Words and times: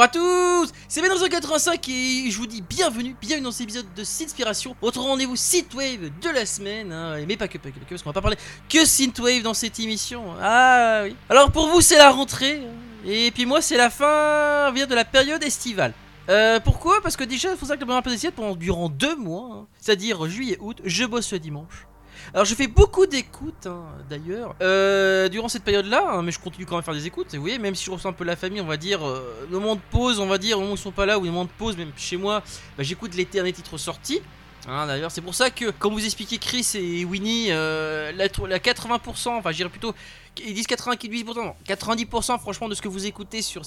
Bonjour 0.00 0.08
à 0.14 0.64
tous 0.64 0.72
C'est 0.88 1.02
Ben85 1.02 1.90
et 1.90 2.30
je 2.30 2.38
vous 2.38 2.46
dis 2.46 2.62
bienvenue, 2.62 3.14
bienvenue 3.20 3.44
dans 3.44 3.50
cet 3.50 3.64
épisode 3.64 3.84
de 3.94 4.02
Synthspiration, 4.02 4.74
votre 4.80 4.98
rendez-vous 4.98 5.36
Synthwave 5.36 6.08
de 6.22 6.30
la 6.30 6.46
semaine, 6.46 6.90
hein, 6.90 7.16
mais 7.28 7.36
pas 7.36 7.48
que, 7.48 7.58
pas 7.58 7.68
que, 7.68 7.74
parce 7.86 8.02
qu'on 8.02 8.08
va 8.08 8.14
pas 8.14 8.22
parler 8.22 8.38
que 8.70 8.86
Synthwave 8.86 9.42
dans 9.42 9.52
cette 9.52 9.78
émission. 9.78 10.24
Ah 10.40 11.02
oui. 11.04 11.14
Alors 11.28 11.52
pour 11.52 11.68
vous 11.68 11.82
c'est 11.82 11.98
la 11.98 12.10
rentrée, 12.10 12.62
hein, 12.64 13.04
et 13.04 13.30
puis 13.30 13.44
moi 13.44 13.60
c'est 13.60 13.76
la 13.76 13.90
fin 13.90 14.72
vient 14.72 14.86
de 14.86 14.94
la 14.94 15.04
période 15.04 15.42
estivale. 15.42 15.92
Euh, 16.30 16.60
pourquoi? 16.60 17.02
Parce 17.02 17.16
que 17.16 17.24
déjà, 17.24 17.50
il 17.50 17.56
faut 17.56 17.66
savoir 17.66 17.78
que 17.78 17.84
première 17.84 18.02
période 18.02 18.32
pendant 18.32 18.56
durant 18.56 18.88
deux 18.88 19.16
mois, 19.16 19.50
hein, 19.52 19.66
c'est-à-dire 19.78 20.26
juillet-août, 20.26 20.80
je 20.82 21.04
bosse 21.04 21.30
le 21.32 21.40
dimanche. 21.40 21.86
Alors 22.32 22.44
je 22.44 22.54
fais 22.54 22.68
beaucoup 22.68 23.06
d'écoutes 23.06 23.66
hein, 23.66 23.82
d'ailleurs 24.08 24.54
euh, 24.62 25.28
durant 25.28 25.48
cette 25.48 25.64
période-là, 25.64 26.12
hein, 26.12 26.22
mais 26.22 26.30
je 26.30 26.38
continue 26.38 26.64
quand 26.64 26.76
même 26.76 26.80
à 26.80 26.84
faire 26.84 26.94
des 26.94 27.06
écoutes. 27.06 27.34
Et 27.34 27.36
vous 27.36 27.42
voyez, 27.42 27.58
même 27.58 27.74
si 27.74 27.84
je 27.84 27.90
ressens 27.90 28.10
un 28.10 28.12
peu 28.12 28.24
la 28.24 28.36
famille, 28.36 28.60
on 28.60 28.66
va 28.66 28.76
dire, 28.76 29.04
euh, 29.06 29.46
le 29.50 29.58
moment 29.58 29.74
de 29.74 29.80
pause, 29.90 30.20
on 30.20 30.26
va 30.26 30.38
dire, 30.38 30.58
au 30.58 30.60
moment 30.60 30.72
où 30.72 30.76
ils 30.76 30.80
sont 30.80 30.92
pas 30.92 31.06
là, 31.06 31.18
ou 31.18 31.24
le 31.24 31.30
moment 31.30 31.44
de 31.44 31.50
pause, 31.50 31.76
même 31.76 31.90
chez 31.96 32.16
moi, 32.16 32.42
bah, 32.78 32.84
j'écoute 32.84 33.16
les 33.16 33.24
derniers 33.24 33.52
titres 33.52 33.78
sortis. 33.78 34.20
Hein, 34.68 34.86
d'ailleurs, 34.86 35.10
c'est 35.10 35.22
pour 35.22 35.34
ça 35.34 35.50
que, 35.50 35.70
comme 35.70 35.92
vous 35.92 36.04
expliquez 36.04 36.38
Chris 36.38 36.68
et 36.74 37.04
Winnie, 37.04 37.46
euh, 37.50 38.12
la, 38.12 38.26
la 38.46 38.58
80%, 38.58 39.30
enfin, 39.30 39.50
j'irais 39.50 39.70
plutôt, 39.70 39.94
ils 40.38 40.54
disent 40.54 40.66
98%, 40.66 41.34
non, 41.34 41.54
90% 41.66 42.38
franchement 42.38 42.68
de 42.68 42.74
ce 42.74 42.82
que 42.82 42.88
vous 42.88 43.06
écoutez 43.06 43.42
sur 43.42 43.62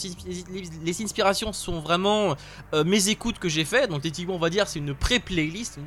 les, 0.83 1.03
inspirations 1.03 1.53
sont 1.53 1.79
vraiment 1.81 2.35
euh, 2.73 2.83
mes 2.83 3.09
écoutes 3.09 3.39
que 3.39 3.49
j'ai 3.49 3.65
fait. 3.65 3.87
Donc 3.87 4.01
techniquement, 4.01 4.35
on 4.35 4.39
va 4.39 4.49
dire, 4.49 4.67
c'est 4.67 4.79
une 4.79 4.93
pré-playlist, 4.93 5.79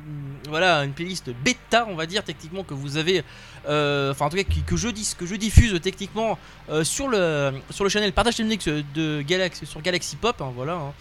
voilà, 0.49 0.83
une 0.83 0.93
playlist 0.93 1.29
bêta, 1.43 1.87
on 1.89 1.95
va 1.95 2.05
dire 2.05 2.23
techniquement 2.23 2.63
que 2.63 2.73
vous 2.73 2.97
avez, 2.97 3.23
euh, 3.67 4.11
enfin 4.11 4.25
en 4.25 4.29
tout 4.29 4.37
cas 4.37 4.43
que 4.43 4.77
je 4.77 4.89
dis, 4.89 5.13
que 5.17 5.25
je 5.25 5.35
diffuse 5.35 5.79
techniquement 5.81 6.37
euh, 6.69 6.83
sur 6.83 7.07
le 7.07 7.53
sur 7.71 7.83
le 7.83 7.89
channel 7.89 8.13
Partage 8.13 8.35
Technique 8.35 8.67
de 8.69 9.21
Galaxy 9.21 9.65
sur 9.65 9.81
Galaxy 9.81 10.15
Pop, 10.15 10.41
hein, 10.41 10.51
voilà. 10.55 10.73
hein. 10.73 10.93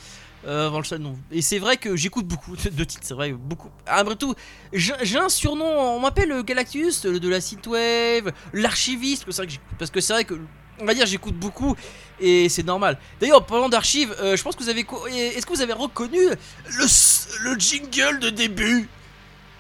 Euh, 0.47 0.69
avant 0.69 0.79
le. 0.79 0.85
Et 1.33 1.43
c'est 1.43 1.59
vrai 1.59 1.77
que 1.77 1.97
j'écoute 1.97 2.27
beaucoup 2.27 2.55
de, 2.57 2.85
titres, 2.85 3.03
c'est 3.05 3.15
vrai, 3.15 3.33
beaucoup. 3.33 3.71
Après 3.85 4.15
tout, 4.15 4.35
j'ai 4.73 5.19
un 5.19 5.29
surnom, 5.29 5.67
on 5.97 6.01
m'appelle 6.01 6.29
le 6.29 6.43
Galactus, 6.43 7.05
le 7.05 7.19
de 7.19 7.29
la 7.29 7.41
synthwave, 7.41 8.33
l'archiviste, 8.53 9.27
parce 9.79 9.91
que 9.91 10.01
c'est 10.01 10.13
vrai 10.13 10.25
que 10.25 10.39
on 10.81 10.85
va 10.85 10.95
dire, 10.95 11.07
j'écoute 11.07 11.35
beaucoup 11.35 11.75
et 12.21 12.49
c'est 12.49 12.63
normal. 12.63 12.99
D'ailleurs, 13.21 13.39
en 13.39 13.43
parlant 13.43 13.69
d'archives, 13.69 14.15
euh, 14.21 14.37
je 14.37 14.43
pense 14.43 14.55
que 14.55 14.63
vous 14.63 14.69
avez, 14.69 14.87
est-ce 15.11 15.47
que 15.47 15.53
vous 15.53 15.63
avez 15.63 15.73
reconnu 15.73 16.19
le, 16.19 17.51
le 17.51 17.59
jingle 17.59 18.21
de 18.21 18.31
début? 18.31 18.89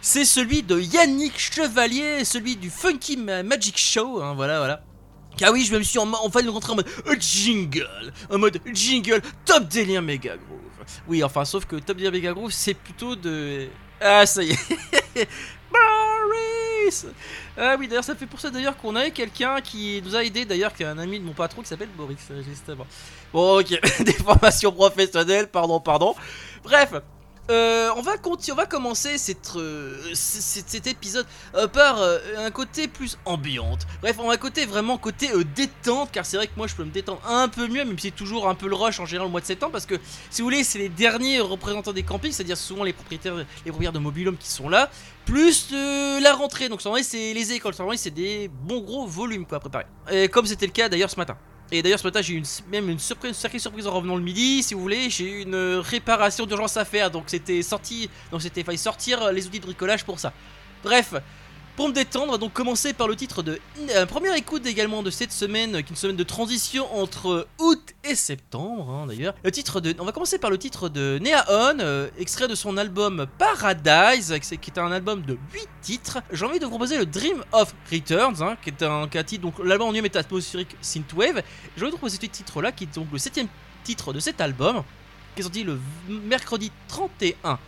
C'est 0.00 0.24
celui 0.24 0.62
de 0.62 0.78
Yannick 0.78 1.38
Chevalier, 1.38 2.24
celui 2.24 2.56
du 2.56 2.70
Funky 2.70 3.16
Ma- 3.16 3.42
Magic 3.42 3.76
Show, 3.78 4.22
hein, 4.22 4.34
voilà, 4.34 4.58
voilà. 4.58 4.84
Ah 5.42 5.52
oui, 5.52 5.64
je 5.64 5.74
me 5.74 5.82
suis 5.82 5.98
en, 5.98 6.12
enfin 6.12 6.48
rentré 6.48 6.72
en 6.72 6.76
mode 6.76 6.88
euh, 7.08 7.16
jingle, 7.18 8.12
en 8.30 8.38
mode 8.38 8.60
jingle, 8.72 9.20
top 9.44 9.68
délire 9.68 10.02
méga 10.02 10.36
groove. 10.36 10.65
Oui, 11.08 11.22
enfin, 11.22 11.44
sauf 11.44 11.64
que 11.64 11.76
top 11.76 11.96
délire 11.96 12.12
méga 12.12 12.32
groove, 12.32 12.50
c'est 12.50 12.74
plutôt 12.74 13.16
de. 13.16 13.68
Ah, 14.00 14.26
ça 14.26 14.42
y 14.42 14.50
est. 14.50 14.58
Boris 15.70 17.06
Ah 17.56 17.76
oui, 17.78 17.88
d'ailleurs, 17.88 18.04
ça 18.04 18.14
fait 18.14 18.26
pour 18.26 18.40
ça 18.40 18.50
d'ailleurs 18.50 18.76
qu'on 18.76 18.94
avait 18.94 19.10
quelqu'un 19.10 19.60
qui 19.60 20.02
nous 20.04 20.14
a 20.14 20.22
aidé, 20.24 20.44
d'ailleurs, 20.44 20.72
qui 20.72 20.82
est 20.82 20.86
un 20.86 20.98
ami 20.98 21.18
de 21.18 21.24
mon 21.24 21.32
patron 21.32 21.62
qui 21.62 21.68
s'appelle 21.68 21.88
Boris, 21.96 22.18
euh, 22.30 22.42
justement. 22.42 22.86
Bon, 23.32 23.60
ok, 23.60 23.68
des 24.04 24.12
formations 24.12 24.72
professionnelles, 24.72 25.48
pardon, 25.48 25.80
pardon. 25.80 26.14
Bref. 26.62 26.92
Euh, 27.50 27.90
on, 27.96 28.02
va 28.02 28.16
conti- 28.16 28.52
on 28.52 28.54
va 28.54 28.66
commencer 28.66 29.16
euh, 29.56 30.14
cet 30.14 30.86
épisode 30.86 31.26
euh, 31.54 31.68
par 31.68 32.00
un 32.38 32.50
côté 32.50 32.88
plus 32.88 33.18
ambiante. 33.24 33.86
Bref, 34.02 34.16
on 34.18 34.28
va 34.28 34.36
côté 34.36 34.66
vraiment 34.66 34.98
côté 34.98 35.30
détente, 35.54 36.10
car 36.12 36.26
c'est 36.26 36.36
vrai 36.36 36.46
que 36.46 36.52
moi 36.56 36.66
je 36.66 36.74
peux 36.74 36.84
me 36.84 36.90
détendre 36.90 37.20
un 37.26 37.48
peu 37.48 37.68
mieux, 37.68 37.84
même 37.84 37.98
si 37.98 38.08
c'est 38.08 38.16
toujours 38.16 38.48
un 38.48 38.54
peu 38.54 38.68
le 38.68 38.74
rush 38.74 39.00
en 39.00 39.06
général 39.06 39.28
au 39.28 39.30
mois 39.30 39.40
de 39.40 39.46
septembre, 39.46 39.72
parce 39.72 39.86
que 39.86 39.96
si 40.30 40.42
vous 40.42 40.46
voulez, 40.46 40.64
c'est 40.64 40.78
les 40.78 40.88
derniers 40.88 41.40
représentants 41.40 41.92
des 41.92 42.02
campings, 42.02 42.32
c'est-à-dire 42.32 42.56
souvent 42.56 42.84
les 42.84 42.92
propriétaires, 42.92 43.36
les 43.36 43.44
propriétaires 43.70 43.92
de 43.92 43.98
mobilhome 43.98 44.36
qui 44.36 44.48
sont 44.48 44.68
là, 44.68 44.90
plus 45.24 45.72
la 45.72 46.34
rentrée. 46.34 46.68
Donc, 46.68 46.80
c'est 47.02 47.32
les 47.32 47.52
écoles, 47.52 47.74
c'est 47.96 48.10
des 48.10 48.48
bons 48.48 48.80
gros 48.80 49.06
volumes 49.06 49.46
quoi 49.46 49.58
à 49.58 49.60
préparer. 49.60 49.86
Et 50.10 50.28
comme 50.28 50.46
c'était 50.46 50.66
le 50.66 50.72
cas 50.72 50.88
d'ailleurs 50.88 51.10
ce 51.10 51.16
matin. 51.16 51.36
Et 51.72 51.82
d'ailleurs 51.82 51.98
ce 51.98 52.06
matin 52.06 52.22
j'ai 52.22 52.34
eu 52.34 52.42
même 52.70 52.88
une 52.88 52.98
surprise, 52.98 53.30
une 53.30 53.34
sacrée 53.34 53.58
surprise 53.58 53.86
en 53.86 53.92
revenant 53.92 54.16
le 54.16 54.22
midi, 54.22 54.62
si 54.62 54.74
vous 54.74 54.80
voulez, 54.80 55.10
j'ai 55.10 55.28
eu 55.28 55.42
une 55.42 55.80
réparation 55.80 56.46
d'urgence 56.46 56.76
à 56.76 56.84
faire, 56.84 57.10
donc 57.10 57.24
c'était 57.26 57.62
sorti, 57.62 58.08
donc 58.30 58.42
c'était 58.42 58.62
failli 58.62 58.78
sortir 58.78 59.32
les 59.32 59.46
outils 59.46 59.58
de 59.58 59.64
bricolage 59.64 60.04
pour 60.04 60.20
ça. 60.20 60.32
Bref, 60.84 61.14
pour 61.76 61.88
me 61.88 61.92
détendre, 61.92 62.28
on 62.28 62.32
va 62.32 62.38
donc 62.38 62.54
commencer 62.54 62.94
par 62.94 63.06
le 63.06 63.14
titre 63.16 63.42
de 63.42 63.60
euh, 63.94 64.06
première 64.06 64.34
écoute 64.34 64.64
également 64.66 65.02
de 65.02 65.10
cette 65.10 65.30
semaine, 65.32 65.74
euh, 65.76 65.80
qui 65.82 65.88
est 65.88 65.90
une 65.90 65.96
semaine 65.96 66.16
de 66.16 66.22
transition 66.24 66.86
entre 66.98 67.46
août 67.58 67.94
et 68.02 68.14
septembre 68.14 68.88
hein, 68.90 69.06
d'ailleurs. 69.06 69.34
Le 69.44 69.50
titre 69.50 69.80
de, 69.80 69.94
on 69.98 70.04
va 70.06 70.12
commencer 70.12 70.38
par 70.38 70.48
le 70.50 70.56
titre 70.56 70.88
de 70.88 71.18
Neaon, 71.20 71.78
euh, 71.80 72.08
extrait 72.18 72.48
de 72.48 72.54
son 72.54 72.78
album 72.78 73.26
Paradise, 73.38 74.34
qui 74.40 74.70
est- 74.70 74.78
un 74.78 74.90
album 74.92 75.22
de 75.22 75.36
8 75.52 75.68
titres. 75.82 76.18
J'ai 76.32 76.44
envie 76.46 76.58
de 76.58 76.64
vous 76.64 76.70
proposer 76.70 76.96
le 76.98 77.04
Dream 77.06 77.44
of 77.52 77.74
Returns, 77.92 78.42
hein, 78.42 78.56
qui 78.62 78.70
est 78.70 78.82
un, 78.82 79.06
qui 79.08 79.18
un 79.18 79.24
titre, 79.24 79.42
donc 79.42 79.54
l'album 79.62 79.88
en 79.88 79.94
est 79.94 80.16
atmosphérique 80.16 80.76
synthwave. 80.80 81.42
J'ai 81.76 81.82
envie 81.82 81.90
de 81.90 81.92
vous 81.92 81.98
proposer 81.98 82.16
ce 82.16 82.26
titre-là, 82.26 82.72
qui 82.72 82.84
est 82.84 82.94
donc 82.94 83.08
le 83.12 83.18
septième 83.18 83.48
titre 83.84 84.12
de 84.14 84.20
cet 84.20 84.40
album, 84.40 84.82
qui 85.34 85.40
est 85.40 85.42
sorti 85.42 85.62
le 85.62 85.78
mercredi 86.08 86.72
31 86.88 87.58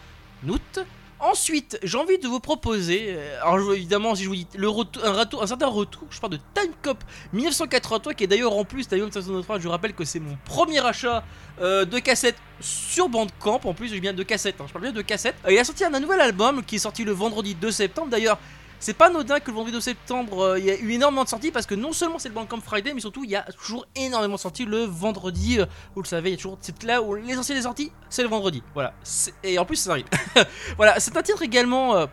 août. 0.49 0.81
Ensuite, 1.21 1.79
j'ai 1.83 1.99
envie 1.99 2.19
de 2.19 2.29
vous 2.29 2.39
proposer, 2.39 3.07
euh, 3.09 3.59
je- 3.59 3.75
évidemment, 3.75 4.15
si 4.15 4.23
je 4.23 4.29
vous 4.29 4.37
dis 4.37 4.47
un, 4.57 5.47
certain 5.49 5.67
retour, 5.67 6.05
je 6.11 6.21
parle 6.21 6.35
de 6.35 6.39
Time 6.55 6.73
Cop 6.81 7.03
1983, 7.33 8.15
qui 8.15 8.25
est 8.25 8.27
d'ailleurs 8.29 8.57
en 8.57 8.65
plus, 8.65 8.87
Time 8.87 9.01
Cop 9.01 9.09
1983, 9.17 9.59
je 9.59 9.69
rappelle 9.69 9.95
que 9.95 10.05
c'est 10.05 10.21
mon 10.21 10.37
premier 10.45 10.79
achat 10.85 11.25
euh, 11.61 11.85
de 11.85 11.99
cassettes 11.99 12.37
sur 12.61 13.09
Bandcamp, 13.09 13.61
en 13.65 13.75
plus, 13.75 13.89
j'ai 13.89 14.01
bien 14.01 14.13
de 14.13 14.23
cassettes, 14.23 14.61
hein, 14.61 14.65
je 14.69 14.73
parle 14.73 14.85
bien 14.85 14.93
de 14.93 15.03
cassettes. 15.03 15.35
Euh, 15.45 15.53
il 15.53 15.59
a 15.59 15.65
sorti 15.65 15.85
un 15.85 15.91
nouvel 15.99 16.21
album 16.21 16.63
qui 16.65 16.77
est 16.77 16.81
sorti 16.81 17.03
le 17.03 17.13
vendredi 17.13 17.57
2 17.57 17.73
septembre, 17.73 18.09
d'ailleurs. 18.11 18.39
C'est 18.81 18.95
pas 18.95 19.07
anodin 19.09 19.41
que 19.41 19.51
le 19.51 19.55
vendredi 19.57 19.73
2 19.73 19.81
septembre, 19.81 20.41
euh, 20.41 20.59
il 20.59 20.65
y 20.65 20.71
a 20.71 20.79
eu 20.79 20.93
énormément 20.93 21.25
de 21.25 21.29
sorties 21.29 21.51
parce 21.51 21.67
que 21.67 21.75
non 21.75 21.93
seulement 21.93 22.19
c'est 22.19 22.29
le 22.29 22.35
Bandcamp 22.35 22.61
Friday, 22.61 22.95
mais 22.95 23.01
surtout 23.01 23.25
il 23.25 23.31
y 23.31 23.37
a 23.37 23.43
toujours 23.43 23.87
énormément 23.97 24.37
de 24.37 24.41
sorties 24.41 24.65
le 24.65 24.85
vendredi. 24.85 25.59
euh, 25.59 25.67
vous 25.95 26.03
le 26.03 26.07
savez, 26.07 26.31
il 26.31 26.33
y 26.33 26.35
a 26.35 26.37
toujours 26.37 26.59
c'est 26.61 26.81
là 26.85 27.03
où 27.03 27.15
l'essentiel 27.15 27.59
des 27.59 27.63
sorties, 27.65 27.91
c'est 28.09 28.23
le 28.23 28.29
vendredi. 28.29 28.63
Voilà. 28.75 28.95
Et 29.43 29.59
en 29.59 29.65
plus 29.65 29.77
ça 29.77 29.91
arrive. 29.91 30.07
voilà, 30.77 31.01
c'est 31.01 31.17
un 31.17 31.23
titre 31.23 31.43
également. 31.43 31.97
euh, 31.97 32.07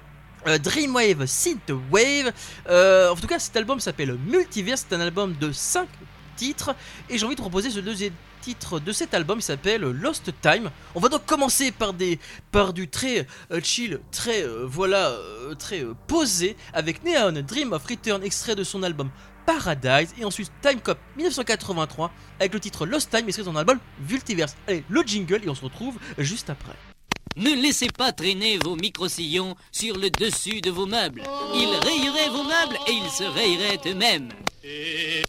Dreamwave 0.59 1.25
Synthwave. 1.25 2.31
En 2.69 3.15
tout 3.15 3.25
cas, 3.27 3.39
cet 3.39 3.57
album 3.57 3.79
s'appelle 3.79 4.15
Multiverse. 4.27 4.85
C'est 4.87 4.95
un 4.95 5.01
album 5.01 5.33
de 5.39 5.51
5 5.51 5.87
titres. 6.35 6.75
Et 7.09 7.17
j'ai 7.17 7.25
envie 7.25 7.35
de 7.35 7.41
proposer 7.41 7.69
ce 7.69 7.79
deuxième 7.79 8.13
titre 8.41 8.79
de 8.79 8.91
cet 8.91 9.13
album. 9.13 9.39
Il 9.39 9.43
s'appelle 9.43 9.81
Lost 9.81 10.31
Time. 10.41 10.69
On 10.93 10.99
va 10.99 11.09
donc 11.09 11.25
commencer 11.25 11.71
par, 11.71 11.93
des, 11.93 12.19
par 12.51 12.73
du 12.73 12.87
très 12.87 13.27
euh, 13.51 13.59
chill, 13.63 13.99
très 14.11 14.43
euh, 14.43 14.65
voilà, 14.67 15.09
euh, 15.09 15.55
très 15.55 15.83
posé 16.07 16.55
avec 16.73 17.03
Neon 17.03 17.41
Dream 17.41 17.73
of 17.73 17.85
Return, 17.85 18.23
extrait 18.23 18.55
de 18.55 18.63
son 18.63 18.83
album 18.83 19.09
Paradise. 19.45 20.13
Et 20.19 20.25
ensuite 20.25 20.51
Time 20.61 20.79
Cop 20.79 20.97
1983 21.17 22.11
avec 22.39 22.53
le 22.53 22.59
titre 22.59 22.85
Lost 22.85 23.09
Time, 23.09 23.25
extrait 23.27 23.43
de 23.43 23.49
son 23.49 23.55
album 23.55 23.79
Multiverse. 24.09 24.55
Allez, 24.67 24.83
le 24.89 25.01
jingle 25.01 25.41
et 25.43 25.49
on 25.49 25.55
se 25.55 25.63
retrouve 25.63 25.97
juste 26.17 26.49
après. 26.49 26.75
Ne 27.37 27.49
laissez 27.49 27.89
pas 27.89 28.13
traîner 28.13 28.57
vos 28.59 28.77
micro-sillons 28.77 29.55
sur 29.71 29.97
le 29.97 30.09
dessus 30.09 30.61
de 30.61 30.71
vos 30.71 30.85
meubles. 30.85 31.23
Ils 31.53 31.75
rayeraient 31.83 32.29
vos 32.29 32.43
meubles 32.43 32.77
et 32.87 32.93
ils 32.93 33.09
se 33.09 33.23
rayeraient 33.23 33.79
eux-mêmes. 33.87 34.29
Emil. 34.65 35.25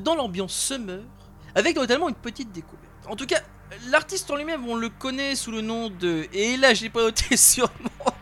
Dans 0.00 0.14
l'ambiance 0.14 0.54
summer, 0.54 1.00
avec 1.54 1.76
notamment 1.76 2.08
une 2.08 2.14
petite 2.14 2.52
découverte. 2.52 2.84
En 3.08 3.16
tout 3.16 3.26
cas, 3.26 3.40
l'artiste 3.90 4.30
en 4.30 4.36
lui-même, 4.36 4.66
on 4.68 4.76
le 4.76 4.88
connaît 4.88 5.34
sous 5.34 5.50
le 5.50 5.60
nom 5.60 5.90
de... 5.90 6.26
Et 6.32 6.56
là, 6.56 6.74
j'ai 6.74 6.90
pas 6.90 7.02
noté 7.02 7.36
moi. 7.58 8.14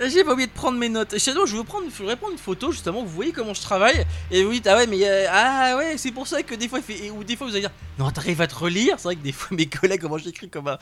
J'ai 0.00 0.24
pas 0.24 0.32
oublié 0.32 0.46
de 0.48 0.52
prendre 0.52 0.78
mes 0.78 0.88
notes. 0.88 1.18
Shadow, 1.18 1.46
je 1.46 1.56
veux 1.56 1.64
prendre, 1.64 1.86
je 1.88 2.14
prendre 2.14 2.32
une 2.32 2.38
photo 2.38 2.72
justement. 2.72 3.02
Vous 3.02 3.10
voyez 3.10 3.32
comment 3.32 3.54
je 3.54 3.62
travaille 3.62 4.04
et 4.30 4.44
vous 4.44 4.52
dites 4.52 4.66
ah 4.66 4.76
ouais 4.76 4.86
mais 4.86 4.98
euh, 5.02 5.26
ah 5.30 5.76
ouais 5.76 5.96
c'est 5.98 6.10
pour 6.10 6.26
ça 6.26 6.42
que 6.42 6.54
des 6.54 6.68
fois 6.68 6.80
fait 6.80 7.10
ou 7.10 7.22
des 7.22 7.36
fois 7.36 7.46
vous 7.46 7.52
allez 7.52 7.62
dire 7.62 7.70
non 7.98 8.10
t'arrives 8.10 8.40
à 8.40 8.46
te 8.46 8.54
relire. 8.54 8.94
C'est 8.98 9.04
vrai 9.04 9.16
que 9.16 9.22
des 9.22 9.32
fois 9.32 9.48
mes 9.56 9.66
collègues 9.66 10.00
comment 10.00 10.18
j'écris 10.18 10.48
comme 10.48 10.68
un 10.68 10.78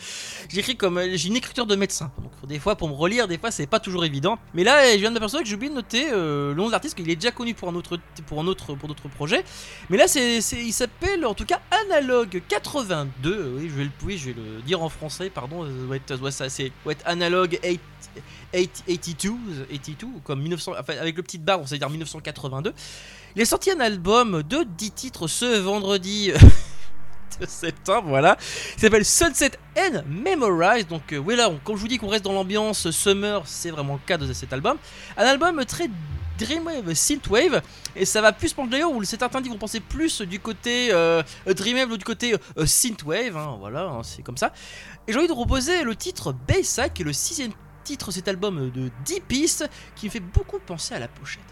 j'écris 0.48 0.76
comme 0.76 0.98
euh, 0.98 1.16
j'ai 1.16 1.28
une 1.28 1.36
écriture 1.36 1.66
de 1.66 1.76
médecin. 1.76 2.10
Donc 2.22 2.32
des 2.48 2.58
fois 2.58 2.76
pour 2.76 2.88
me 2.88 2.94
relire 2.94 3.28
des 3.28 3.38
fois 3.38 3.50
c'est 3.50 3.66
pas 3.66 3.80
toujours 3.80 4.04
évident. 4.04 4.38
Mais 4.54 4.64
là 4.64 4.92
je 4.92 4.98
viens 4.98 5.10
de 5.10 5.14
m'apercevoir 5.14 5.42
que 5.42 5.48
j'ai 5.48 5.54
oublié 5.54 5.70
de 5.70 5.76
noter 5.76 6.10
euh, 6.12 6.50
le 6.50 6.54
nom 6.54 6.66
de 6.66 6.72
l'artiste 6.72 6.96
qu'il 6.96 7.08
est 7.10 7.16
déjà 7.16 7.30
connu 7.30 7.54
pour 7.54 7.68
un 7.68 7.74
autre 7.74 7.98
pour 8.26 8.40
un 8.40 8.46
autre 8.46 8.74
pour 8.74 8.88
d'autres 8.88 9.08
projets. 9.08 9.44
Mais 9.90 9.96
là 9.96 10.08
c'est 10.08 10.38
il 10.38 10.72
s'appelle 10.72 11.26
en 11.26 11.34
tout 11.34 11.46
cas 11.46 11.60
Analogue 11.86 12.42
82. 12.48 13.56
Oui 13.58 13.68
je 13.68 13.74
vais 13.74 13.84
le 13.84 13.90
oui, 14.04 14.18
je 14.18 14.30
vais 14.30 14.34
le 14.34 14.62
dire 14.62 14.82
en 14.82 14.88
français 14.88 15.30
pardon. 15.30 15.64
Ça 15.64 16.16
doit 16.16 16.28
être, 16.28 16.30
ça 16.32 16.48
c'est 16.48 16.72
doit 16.84 16.92
être 16.92 17.06
Analogue 17.06 17.58
8 17.62 17.80
8 18.54 18.84
82, 18.86 19.66
82, 19.70 20.06
comme 20.24 20.40
1900, 20.40 20.72
enfin, 20.78 20.94
avec 21.00 21.16
le 21.16 21.22
petit 21.22 21.38
bar, 21.38 21.60
on 21.60 21.66
sait 21.66 21.78
dire 21.78 21.88
1982. 21.88 22.74
Il 23.34 23.42
est 23.42 23.46
sorti 23.46 23.70
un 23.70 23.80
album 23.80 24.42
de 24.42 24.64
10 24.76 24.90
titres 24.90 25.26
ce 25.26 25.58
vendredi 25.58 26.32
euh, 26.32 26.38
de 27.40 27.46
septembre, 27.48 28.08
voilà. 28.08 28.36
Il 28.76 28.80
s'appelle 28.80 29.04
Sunset 29.04 29.52
and 29.78 30.02
Memorize. 30.08 30.86
Donc, 30.86 31.12
euh, 31.12 31.18
oui, 31.18 31.36
là, 31.36 31.48
on- 31.50 31.76
je 31.76 31.80
vous 31.80 31.88
dis 31.88 31.98
qu'on 31.98 32.08
reste 32.08 32.24
dans 32.24 32.32
l'ambiance 32.32 32.90
summer, 32.90 33.42
c'est 33.46 33.70
vraiment 33.70 33.94
le 33.94 34.00
cas 34.06 34.16
de 34.18 34.32
cet 34.32 34.52
album. 34.52 34.76
Un 35.16 35.24
album 35.24 35.64
très 35.64 35.88
Dreamwave, 36.38 36.94
Synthwave, 36.94 37.62
et 37.94 38.04
ça 38.04 38.20
va 38.20 38.32
plus 38.32 38.52
pencher 38.52 38.70
d'ailleurs 38.70 38.90
où 38.90 39.04
certains 39.04 39.28
vont 39.50 39.58
penser 39.58 39.80
plus 39.80 40.22
du 40.22 40.40
côté 40.40 40.88
euh, 40.90 41.22
Dreamwave 41.46 41.92
ou 41.92 41.96
du 41.98 42.04
côté 42.04 42.34
euh, 42.58 42.66
Synthwave, 42.66 43.36
hein, 43.36 43.56
voilà, 43.60 43.82
hein, 43.82 44.02
c'est 44.02 44.22
comme 44.22 44.38
ça. 44.38 44.52
Et 45.06 45.12
j'ai 45.12 45.18
envie 45.18 45.28
de 45.28 45.32
proposer 45.32 45.84
le 45.84 45.94
titre 45.94 46.32
Bayside, 46.32 46.92
qui 46.94 47.02
est 47.02 47.04
le 47.04 47.12
sixième 47.12 47.52
titre 47.84 48.06
de 48.08 48.12
cet 48.12 48.28
album 48.28 48.70
de 48.70 48.90
10 49.04 49.20
pistes, 49.20 49.68
qui 49.94 50.06
me 50.06 50.10
fait 50.10 50.20
beaucoup 50.20 50.58
penser 50.58 50.94
à 50.94 50.98
la 50.98 51.08
pochette. 51.08 51.42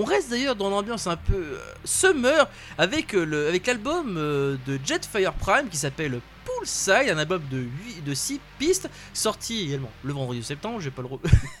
On 0.00 0.04
reste 0.04 0.30
d'ailleurs 0.30 0.54
dans 0.56 0.70
l'ambiance 0.70 1.06
un 1.08 1.16
peu 1.16 1.34
euh, 1.34 1.58
summer 1.84 2.48
avec 2.78 3.14
euh, 3.14 3.50
l'album 3.66 4.16
euh, 4.16 4.56
de 4.66 4.78
Jetfire 4.84 5.32
Prime 5.34 5.68
qui 5.68 5.76
s'appelle 5.76 6.20
Poolside, 6.44 7.10
un 7.10 7.18
album 7.18 7.42
de 7.50 7.58
8, 7.58 8.04
de 8.04 8.14
6 8.14 8.40
pistes, 8.58 8.88
sorti 9.12 9.64
également 9.64 9.90
le 10.04 10.12
vendredi 10.12 10.38
de 10.40 10.44
septembre, 10.44 10.80
j'ai 10.80 10.90
pas 10.92 11.02
le 11.02 11.08
re- 11.08 11.20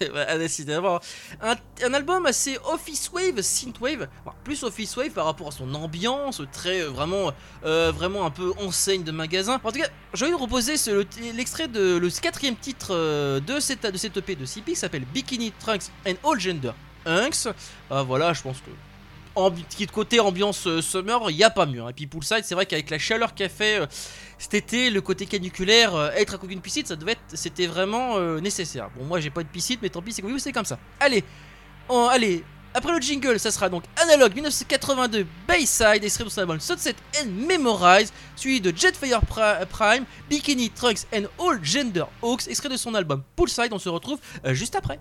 un, 1.42 1.56
un 1.84 1.94
album 1.94 2.26
assez 2.26 2.58
office 2.72 3.10
wave, 3.12 3.40
synthwave, 3.42 4.08
enfin, 4.24 4.34
plus 4.44 4.62
office 4.62 4.96
wave 4.96 5.10
par 5.10 5.24
rapport 5.26 5.48
à 5.48 5.50
son 5.50 5.74
ambiance, 5.74 6.40
très 6.52 6.82
vraiment 6.84 7.32
vraiment 7.62 8.24
un 8.24 8.30
peu 8.30 8.52
enseigne 8.60 9.02
de 9.02 9.12
magasin. 9.12 9.60
En 9.62 9.72
tout 9.72 9.78
cas, 9.80 9.88
j'ai 10.14 10.24
envie 10.26 10.34
de 10.34 10.40
reposer 10.40 10.76
ce- 10.76 10.90
le- 10.90 11.06
l'extrait 11.34 11.68
de 11.68 11.96
le 11.98 12.08
quatrième 12.08 12.56
titre 12.56 12.94
de 13.40 13.60
cette 13.60 13.84
de 13.84 13.98
cette 13.98 14.16
EP 14.16 14.36
de 14.36 14.44
6 14.46 14.62
pistes 14.62 14.80
s'appelle 14.82 15.04
Bikini 15.12 15.52
Trunks 15.58 15.90
and 16.06 16.14
All 16.24 16.38
Gender 16.40 16.70
Hunks. 17.06 17.48
Ah, 17.90 18.02
voilà, 18.02 18.32
je 18.32 18.42
pense 18.42 18.58
que 18.58 18.70
de 19.86 19.90
côté 19.92 20.18
ambiance 20.18 20.66
euh, 20.66 20.82
summer, 20.82 21.30
il 21.30 21.36
n'y 21.36 21.44
a 21.44 21.50
pas 21.50 21.64
mieux. 21.66 21.80
hein. 21.82 21.90
Et 21.90 21.92
puis 21.92 22.06
Poolside, 22.08 22.42
c'est 22.44 22.54
vrai 22.56 22.66
qu'avec 22.66 22.90
la 22.90 22.98
chaleur 22.98 23.34
qu'a 23.34 23.48
fait 23.48 23.80
euh, 23.80 23.86
cet 24.38 24.54
été, 24.54 24.90
le 24.90 25.00
côté 25.00 25.26
caniculaire, 25.26 25.94
euh, 25.94 26.10
être 26.16 26.34
à 26.34 26.38
côté 26.38 26.48
d'une 26.54 26.60
piscine, 26.60 26.84
ça 26.84 26.96
devait 26.96 27.12
être, 27.12 27.20
c'était 27.34 27.66
vraiment 27.68 28.18
nécessaire. 28.40 28.90
Bon, 28.96 29.04
moi 29.04 29.20
j'ai 29.20 29.30
pas 29.30 29.42
de 29.44 29.48
piscine, 29.48 29.78
mais 29.80 29.90
tant 29.90 30.02
pis, 30.02 30.12
c'est 30.12 30.24
c'est 30.38 30.52
comme 30.52 30.64
ça. 30.64 30.78
Allez, 30.98 31.22
allez. 32.10 32.44
Après 32.74 32.92
le 32.92 33.00
jingle, 33.00 33.40
ça 33.40 33.50
sera 33.50 33.68
donc 33.70 33.84
Analog 34.02 34.34
1982 34.34 35.26
Bayside, 35.48 36.04
extrait 36.04 36.24
de 36.24 36.28
son 36.28 36.40
album 36.42 36.60
Sunset 36.60 36.94
and 37.20 37.26
Memorize, 37.30 38.12
suivi 38.36 38.60
de 38.60 38.76
Jetfire 38.76 39.20
Pri- 39.24 39.64
Prime, 39.66 40.04
Bikini 40.28 40.70
Trunks 40.70 41.06
and 41.14 41.24
All 41.40 41.58
Gender 41.64 42.04
Hawks, 42.22 42.46
extrait 42.46 42.68
de 42.68 42.76
son 42.76 42.94
album 42.94 43.22
Poolside. 43.36 43.72
On 43.72 43.78
se 43.78 43.88
retrouve 43.88 44.18
juste 44.52 44.76
après. 44.76 45.00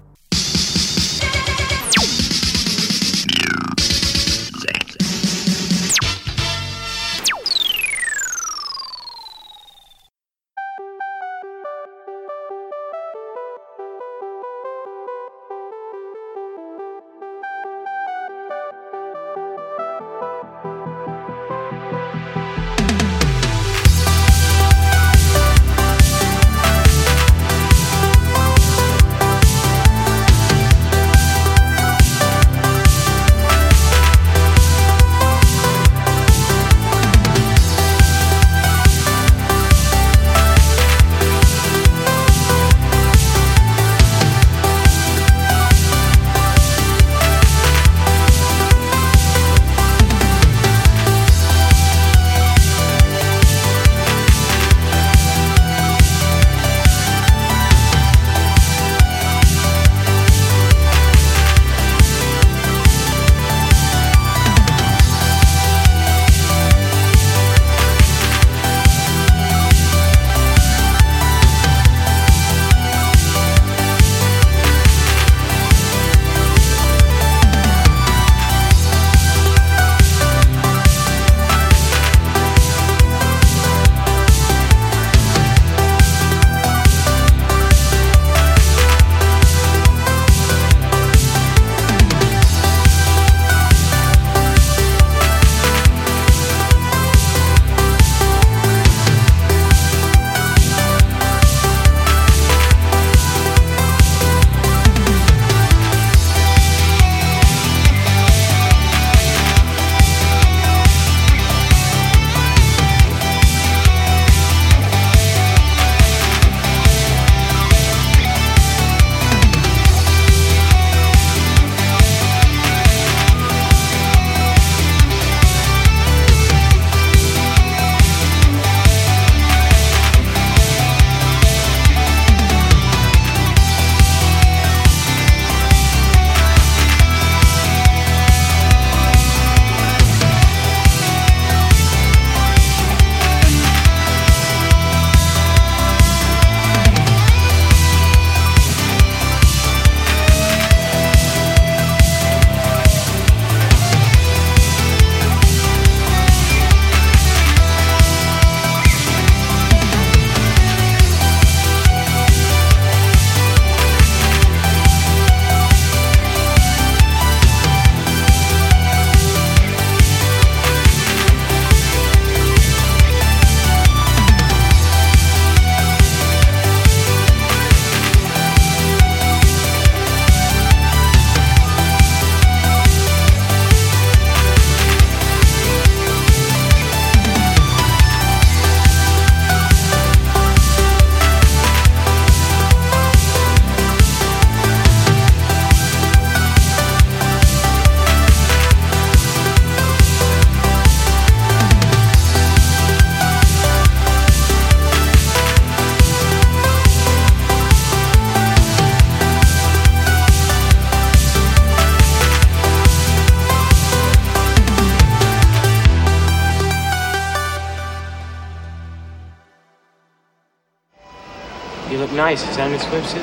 nice, 222.27 222.45
it's 222.45 222.57
only 222.57 222.77
supposed 222.77 223.15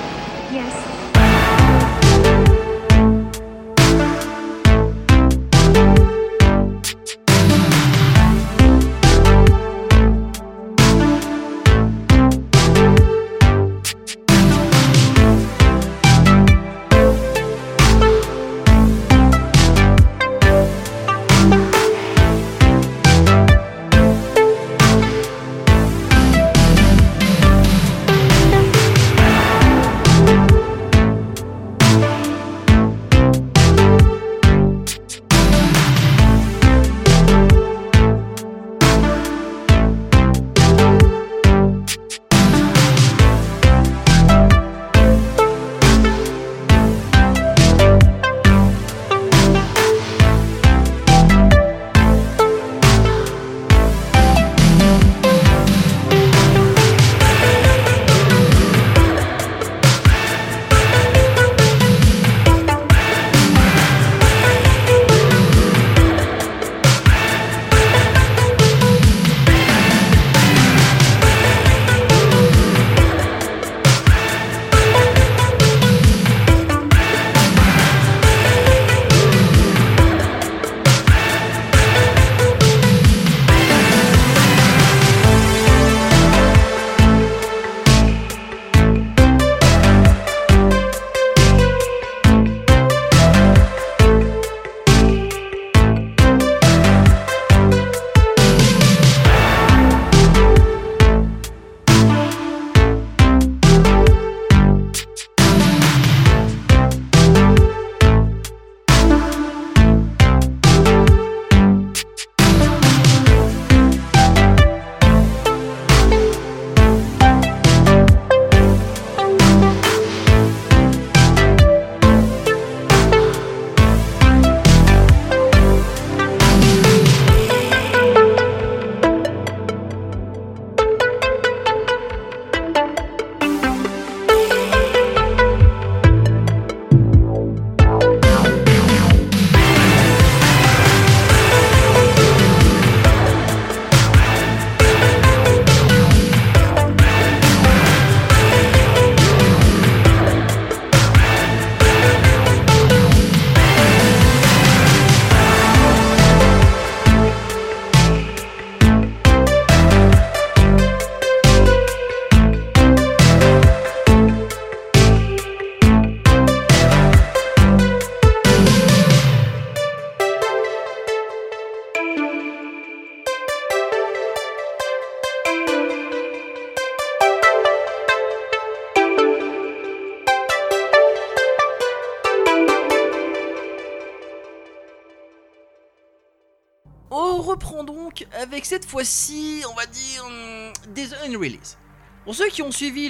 cette 188.75 188.87
fois-ci, 188.87 189.63
on 189.71 189.75
va 189.75 189.87
dire, 189.87 190.25
hum, 190.25 190.73
des 190.95 191.15
unrelease. 191.25 191.79
Pour 192.25 192.35
ceux 192.35 192.49
qui 192.49 192.61
ont 192.61 192.73
suivi 192.73 193.09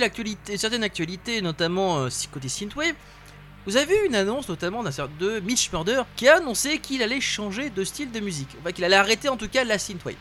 certaines 0.56 0.84
actualités, 0.84 1.40
notamment 1.40 2.00
euh, 2.00 2.08
côté 2.30 2.50
Synthwave, 2.50 2.92
vous 3.64 3.78
avez 3.78 3.86
vu 3.86 4.06
une 4.06 4.14
annonce 4.14 4.46
notamment 4.46 4.82
d'un 4.82 4.90
certain 4.90 5.14
de 5.18 5.40
Mitch 5.40 5.72
Murder 5.72 6.02
qui 6.16 6.28
a 6.28 6.36
annoncé 6.36 6.80
qu'il 6.80 7.02
allait 7.02 7.22
changer 7.22 7.70
de 7.70 7.82
style 7.82 8.12
de 8.12 8.20
musique, 8.20 8.54
qu'il 8.74 8.84
allait 8.84 8.94
arrêter 8.94 9.30
en 9.30 9.38
tout 9.38 9.48
cas 9.48 9.64
la 9.64 9.78
Synthwave. 9.78 10.16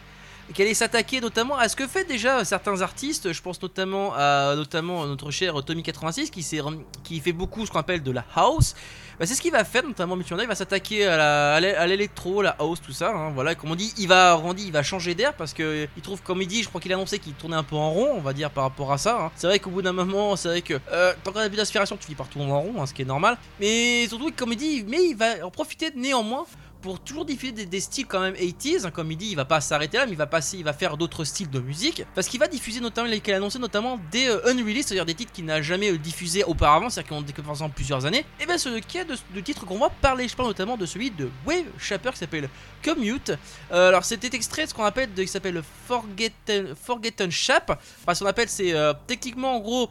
Qu'il 0.53 0.65
allait 0.65 0.75
s'attaquer 0.75 1.19
notamment 1.19 1.57
à 1.57 1.67
ce 1.67 1.75
que 1.75 1.87
fait 1.87 2.03
déjà 2.03 2.45
certains 2.45 2.81
artistes, 2.81 3.33
je 3.33 3.41
pense 3.41 3.59
notamment 3.59 4.13
à 4.15 4.53
notamment 4.55 5.03
notre 5.07 5.31
cher 5.31 5.55
Tommy86 5.55 6.29
qui, 6.29 7.19
fait 7.19 7.31
beaucoup 7.31 7.65
ce 7.65 7.71
qu'on 7.71 7.79
appelle 7.79 8.03
de 8.03 8.11
la 8.11 8.23
house. 8.35 8.75
Bah, 9.19 9.25
c'est 9.25 9.33
ce 9.33 9.41
qu'il 9.41 9.51
va 9.51 9.63
faire, 9.63 9.83
notamment 9.83 10.15
Murder, 10.15 10.43
il 10.43 10.47
va 10.47 10.53
s'attaquer 10.53 11.07
à 11.07 11.87
l'électro, 11.87 12.43
la 12.43 12.51
house, 12.59 12.79
tout 12.81 12.91
ça. 12.91 13.09
hein, 13.09 13.31
voilà, 13.33 13.55
comme 13.55 13.71
on 13.71 13.75
dit, 13.75 13.93
il 13.97 14.07
va, 14.07 14.39
dit, 14.55 14.65
il 14.67 14.71
va 14.71 14.83
changer 14.83 15.15
d'air 15.15 15.33
parce 15.33 15.53
que 15.53 15.87
il 15.97 16.03
trouve, 16.03 16.21
comme 16.21 16.39
il 16.43 16.47
dit, 16.47 16.61
je 16.61 16.69
crois 16.69 16.79
qu'il 16.79 16.91
a 16.93 16.95
annoncé 16.97 17.17
qu'il 17.17 17.33
tournait 17.33 17.55
un 17.55 17.63
peu 17.63 17.75
en 17.75 17.89
rond, 17.89 18.13
on 18.15 18.21
va 18.21 18.33
dire 18.33 18.51
par 18.51 18.65
rapport 18.65 18.91
à 18.91 18.99
ça. 18.99 19.19
hein. 19.19 19.31
C'est 19.35 19.47
vrai 19.47 19.57
qu'au 19.57 19.71
bout 19.71 19.81
d'un 19.81 19.91
moment, 19.93 20.35
c'est 20.35 20.49
vrai 20.49 20.61
que 20.61 20.75
euh, 20.91 21.13
tant 21.23 21.31
qu'on 21.31 21.39
a 21.39 21.47
plus 21.47 21.57
d'inspiration, 21.57 21.97
tu 21.97 22.03
finis 22.03 22.15
par 22.15 22.27
tourner 22.27 22.51
en 22.51 22.61
rond, 22.61 22.73
hein, 22.79 22.85
ce 22.85 22.93
qui 22.93 23.01
est 23.01 23.05
normal. 23.05 23.39
Mais 23.59 24.07
surtout, 24.07 24.31
comme 24.35 24.51
il 24.53 24.57
dit, 24.57 24.85
mais 24.87 25.03
il 25.03 25.15
va 25.15 25.43
en 25.43 25.49
profiter 25.49 25.89
néanmoins 25.95 26.45
pour 26.83 26.99
toujours 26.99 27.23
diffuser 27.23 27.53
des, 27.53 27.79
styles 27.79 28.05
quand 28.05 28.19
même 28.19 28.35
80s, 28.35 28.85
hein, 28.85 28.91
comme 28.91 29.09
il 29.09 29.17
dit, 29.17 29.29
il 29.29 29.35
va 29.35 29.45
pas 29.45 29.61
s'arrêter 29.61 29.97
là, 29.97 30.05
mais 30.05 30.11
il 30.11 30.17
va 30.17 30.27
passer, 30.27 30.57
il 30.57 30.65
va 30.65 30.73
faire 30.73 30.97
d'autres 30.97 31.23
styles 31.23 31.49
de 31.49 31.61
musique, 31.61 32.03
parce 32.13 32.27
qu'il 32.27 32.41
va 32.41 32.47
diffuser 32.47 32.81
notamment, 32.81 33.09
il 33.09 33.31
a 33.31 33.35
annoncé 33.37 33.57
notamment 33.57 33.97
des 34.11 34.27
euh, 34.27 34.51
unreleased, 34.51 34.89
c'est-à-dire 34.89 35.05
des 35.05 35.15
titres 35.15 35.31
qu'il 35.31 35.45
n'a 35.45 35.61
jamais 35.61 35.91
euh, 35.91 35.97
diffusés 35.97 36.43
auparavant, 36.43 36.89
c'est-à-dire 36.89 37.23
qui 37.23 37.41
ont 37.41 37.43
par 37.43 37.51
exemple 37.53 37.73
plusieurs 37.73 38.05
années. 38.05 38.25
Et 38.41 38.45
bien 38.45 38.57
ce 38.57 38.77
cas 38.79 39.05
de, 39.05 39.15
de 39.33 39.39
titre 39.39 39.65
qu'on 39.65 39.79
va 39.79 39.89
parler, 39.89 40.27
je 40.27 40.35
parle 40.35 40.49
notamment 40.49 40.75
de 40.75 40.85
celui 40.85 41.09
de 41.09 41.29
Wave 41.45 41.65
Shaper 41.79 42.11
qui 42.11 42.19
s'appelle 42.19 42.49
Commute. 42.83 43.31
Euh, 43.71 43.87
alors 43.87 44.03
c'était 44.03 44.35
extrait 44.35 44.65
de 44.65 44.69
ce 44.69 44.73
qu'on 44.73 44.83
appelle, 44.83 45.13
de, 45.13 45.21
qui 45.23 45.29
s'appelle 45.29 45.63
Forgotten, 45.87 46.75
enfin 46.75 48.13
ce 48.13 48.19
qu'on 48.19 48.29
appelle 48.29 48.49
c'est 48.49 48.73
euh, 48.73 48.93
techniquement 49.07 49.55
en 49.55 49.59
gros 49.61 49.89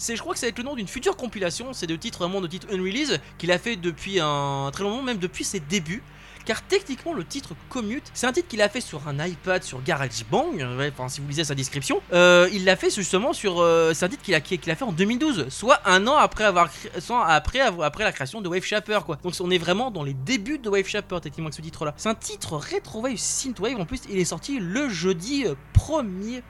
c'est, 0.00 0.16
je 0.16 0.22
crois 0.22 0.32
que 0.32 0.38
c'est 0.40 0.46
avec 0.46 0.56
le 0.56 0.64
nom 0.64 0.74
d'une 0.74 0.88
future 0.88 1.14
compilation. 1.14 1.74
C'est 1.74 1.86
de 1.86 1.94
titres 1.94 2.20
vraiment 2.20 2.40
de 2.40 2.46
titres 2.46 2.66
unreleased 2.72 3.20
qu'il 3.36 3.52
a 3.52 3.58
fait 3.58 3.76
depuis 3.76 4.18
un 4.18 4.70
très 4.72 4.82
long 4.82 4.90
moment, 4.90 5.02
même 5.02 5.18
depuis 5.18 5.44
ses 5.44 5.60
débuts. 5.60 6.02
Car 6.44 6.62
techniquement, 6.62 7.12
le 7.12 7.24
titre 7.24 7.54
Commute, 7.68 8.04
c'est 8.14 8.26
un 8.26 8.32
titre 8.32 8.48
qu'il 8.48 8.62
a 8.62 8.68
fait 8.68 8.80
sur 8.80 9.06
un 9.08 9.24
iPad, 9.24 9.62
sur 9.62 9.82
GarageBand. 9.82 10.52
ouais, 10.78 10.90
Enfin, 10.92 11.08
si 11.08 11.20
vous 11.20 11.28
lisez 11.28 11.44
sa 11.44 11.54
description, 11.54 12.00
Euh, 12.12 12.48
il 12.52 12.64
l'a 12.64 12.76
fait 12.76 12.90
justement 12.90 13.32
sur. 13.32 13.60
euh, 13.60 13.92
c'est 13.94 14.04
un 14.04 14.08
titre 14.08 14.22
qu'il 14.22 14.34
a, 14.34 14.40
qu'il 14.40 14.70
a 14.70 14.74
fait 14.74 14.84
en 14.84 14.92
2012, 14.92 15.48
soit 15.48 15.80
un 15.84 16.06
an 16.06 16.16
après 16.16 16.44
avoir, 16.44 16.68
soit 16.98 17.26
après, 17.26 17.60
après 17.60 18.04
la 18.04 18.12
création 18.12 18.40
de 18.40 18.48
Wave 18.48 18.64
Shaper, 18.64 19.04
quoi. 19.04 19.18
Donc, 19.22 19.34
on 19.40 19.50
est 19.50 19.58
vraiment 19.58 19.90
dans 19.90 20.02
les 20.02 20.14
débuts 20.14 20.58
de 20.58 20.68
Wave 20.68 20.86
Shaper, 20.86 21.20
techniquement, 21.20 21.46
avec 21.46 21.54
ce 21.54 21.62
titre-là. 21.62 21.94
C'est 21.96 22.08
un 22.08 22.14
titre 22.14 22.56
rétro 22.56 23.00
wave 23.02 23.16
synthwave. 23.16 23.78
En 23.80 23.84
plus, 23.86 24.00
il 24.10 24.18
est 24.18 24.24
sorti 24.24 24.58
le 24.58 24.88
jeudi 24.88 25.44
euh, 25.46 25.54
1er 25.74 26.38
euh, 26.38 26.40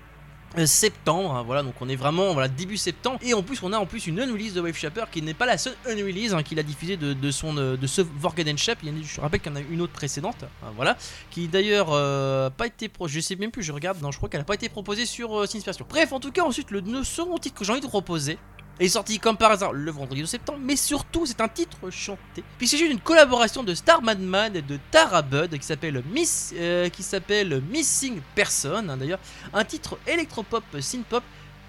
septembre, 0.65 1.35
hein, 1.35 1.43
voilà 1.45 1.63
donc 1.63 1.75
on 1.81 1.89
est 1.89 1.97
vraiment 1.97 2.33
voilà 2.33 2.49
début 2.49 2.77
septembre 2.77 3.19
et 3.23 3.35
en 3.35 3.43
plus 3.43 3.63
on 3.63 3.73
a 3.73 3.79
en 3.79 3.87
plus 3.87 4.07
une 4.07 4.19
unrelease 4.19 4.53
de 4.53 4.61
Wave 4.61 4.77
Shaper 4.77 5.05
qui 5.11 5.23
n'est 5.23 5.35
pas 5.35 5.47
la 5.47 5.57
seule 5.59 5.77
unrelease 5.87 6.35
hein, 6.35 6.43
qu'il 6.43 6.59
a 6.59 6.63
diffusée 6.63 6.97
de, 6.97 7.31
son 7.31 7.57
euh, 7.57 7.77
de 7.77 7.87
ce 7.87 8.03
Vorgaden 8.03 8.57
a, 8.57 8.59
je 9.05 9.21
rappelle 9.21 9.41
qu'il 9.41 9.53
y 9.53 9.55
en 9.55 9.59
a 9.59 9.61
une 9.61 9.81
autre 9.81 9.93
précédente, 9.93 10.43
hein, 10.43 10.73
voilà, 10.77 10.97
qui 11.31 11.47
d'ailleurs 11.49 11.89
euh, 11.91 12.51
pas 12.51 12.67
été 12.67 12.89
pro, 12.89 13.07
je 13.07 13.21
sais 13.21 13.37
même 13.37 13.51
plus, 13.51 13.63
je 13.63 13.73
regarde, 13.73 14.03
non 14.03 14.11
je 14.11 14.17
crois 14.17 14.29
qu'elle 14.29 14.41
a 14.41 14.45
pas 14.45 14.55
été 14.55 14.69
proposée 14.69 15.07
sur 15.07 15.41
euh. 15.41 15.47
Bref 15.89 16.13
en 16.13 16.21
tout 16.21 16.33
cas 16.33 16.43
ensuite 16.43 16.71
le 16.71 17.05
second 17.05 17.39
titre 17.39 17.59
que 17.59 17.65
j'ai 17.65 17.73
envie 17.73 17.81
de 17.81 17.87
proposer 17.87 18.39
est 18.79 18.89
sorti 18.89 19.19
comme 19.19 19.37
par 19.37 19.51
hasard 19.51 19.73
le 19.73 19.91
vendredi 19.91 20.21
12 20.21 20.31
septembre, 20.31 20.59
mais 20.63 20.77
surtout 20.77 21.27
c'est 21.27 21.41
un 21.41 21.49
titre 21.49 21.91
chanté. 21.91 22.43
Puis 22.59 22.67
il 22.67 22.69
s'agit 22.69 22.89
d'une 22.89 23.01
collaboration 23.01 23.63
de 23.63 23.75
Starman 23.75 24.21
Man 24.21 24.57
et 24.57 24.63
de 24.63 24.79
Tara 24.91 25.23
Bud 25.23 25.59
qui 25.59 25.67
s'appelle 25.67 26.03
Miss, 26.13 26.55
euh, 26.57 26.89
qui 26.89 27.03
s'appelle 27.03 27.63
Missing 27.71 28.21
Person. 28.35 28.89
hein, 28.89 28.97
D'ailleurs, 28.97 29.19
un 29.53 29.65
titre 29.65 29.99
électropop, 30.07 30.65
synthpop. 30.81 31.23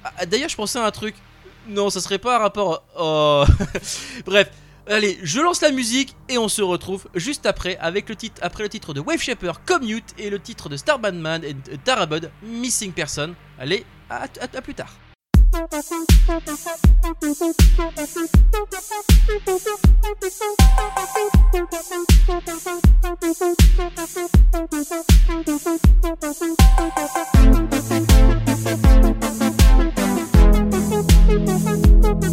Ah, 0.04 0.26
D'ailleurs, 0.26 0.50
je 0.50 0.56
pensais 0.56 0.80
à 0.80 0.86
un 0.86 0.92
truc. 0.92 1.16
Non, 1.68 1.90
ça 1.90 2.02
serait 2.02 2.18
pas 2.18 2.38
un 2.38 2.40
rapport. 2.40 2.84
Oh. 2.98 3.44
Bref. 4.26 4.50
Allez, 4.88 5.20
je 5.22 5.40
lance 5.40 5.62
la 5.62 5.70
musique 5.70 6.16
et 6.28 6.40
on 6.40 6.48
se 6.48 6.64
retrouve 6.64 7.08
juste 7.14 7.46
après 7.46 7.78
avec 7.78 8.10
le 8.10 8.16
titre 8.16 8.42
après 8.42 8.64
le 8.64 8.70
titre 8.70 8.96
de 8.96 9.00
Wave 9.00 9.22
Shaper 9.22 9.64
Commute 9.64 10.16
et 10.18 10.32
le 10.32 10.40
titre 10.40 10.70
de 10.70 10.76
Starman 10.76 11.20
Man 11.20 11.44
et 11.44 11.54
de 11.54 11.76
Tara 11.76 12.08
Bud 12.08 12.32
Missing 12.42 12.92
Person. 12.92 13.36
Allez, 13.60 13.86
à 14.10 14.28
plus 14.62 14.74
tard. 14.74 14.92
Galaxy 15.52 15.96
Pop. 32.12 32.31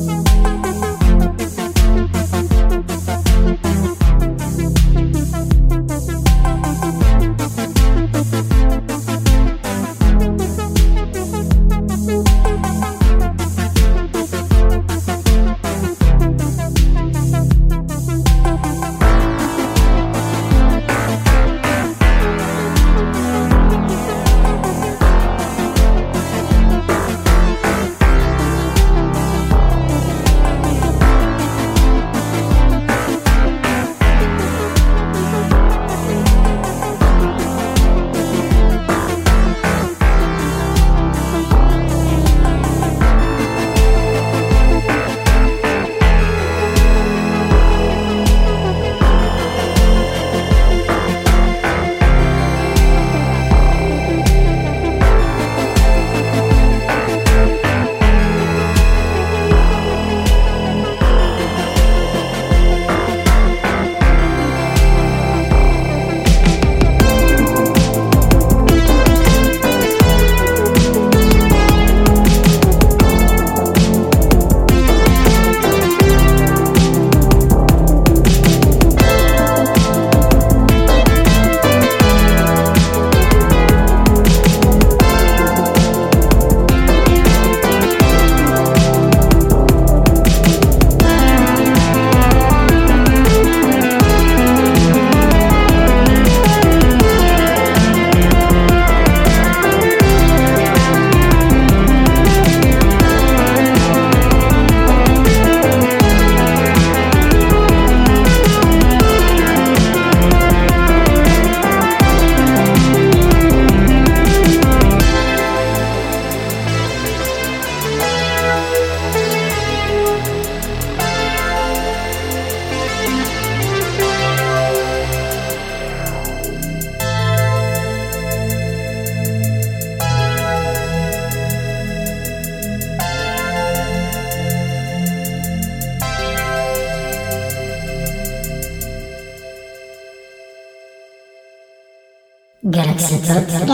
Galaxy 143.29 143.67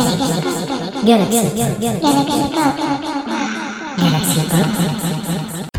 Pop. 2.54 2.74
Galaxy 3.96 4.40
Pop. 4.50 5.73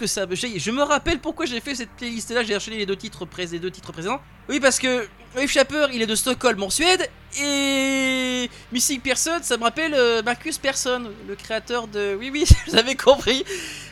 Que 0.00 0.06
ça. 0.06 0.24
Je 0.32 0.70
me 0.70 0.82
rappelle 0.82 1.18
pourquoi 1.18 1.44
j'ai 1.44 1.60
fait 1.60 1.74
cette 1.74 1.90
playlist 1.90 2.30
là. 2.30 2.42
J'ai 2.42 2.56
enchaîné 2.56 2.78
les 2.78 2.86
deux 2.86 2.96
titres 2.96 3.26
les 3.52 3.58
deux 3.58 3.70
titres 3.70 3.92
présents. 3.92 4.18
Oui 4.48 4.58
parce 4.58 4.78
que 4.78 5.06
Wave 5.36 5.48
Shapper 5.48 5.88
il 5.92 6.00
est 6.00 6.06
de 6.06 6.14
Stockholm 6.14 6.60
en 6.62 6.70
Suède 6.70 7.08
et 7.38 8.50
Missing 8.72 9.00
Person 9.00 9.42
ça 9.42 9.58
me 9.58 9.62
rappelle 9.62 9.92
euh, 9.94 10.22
Marcus 10.22 10.56
Persson, 10.56 11.10
le 11.28 11.34
créateur 11.36 11.86
de. 11.86 12.16
Oui 12.18 12.30
oui 12.32 12.46
vous 12.66 12.76
avez 12.76 12.96
compris. 12.96 13.44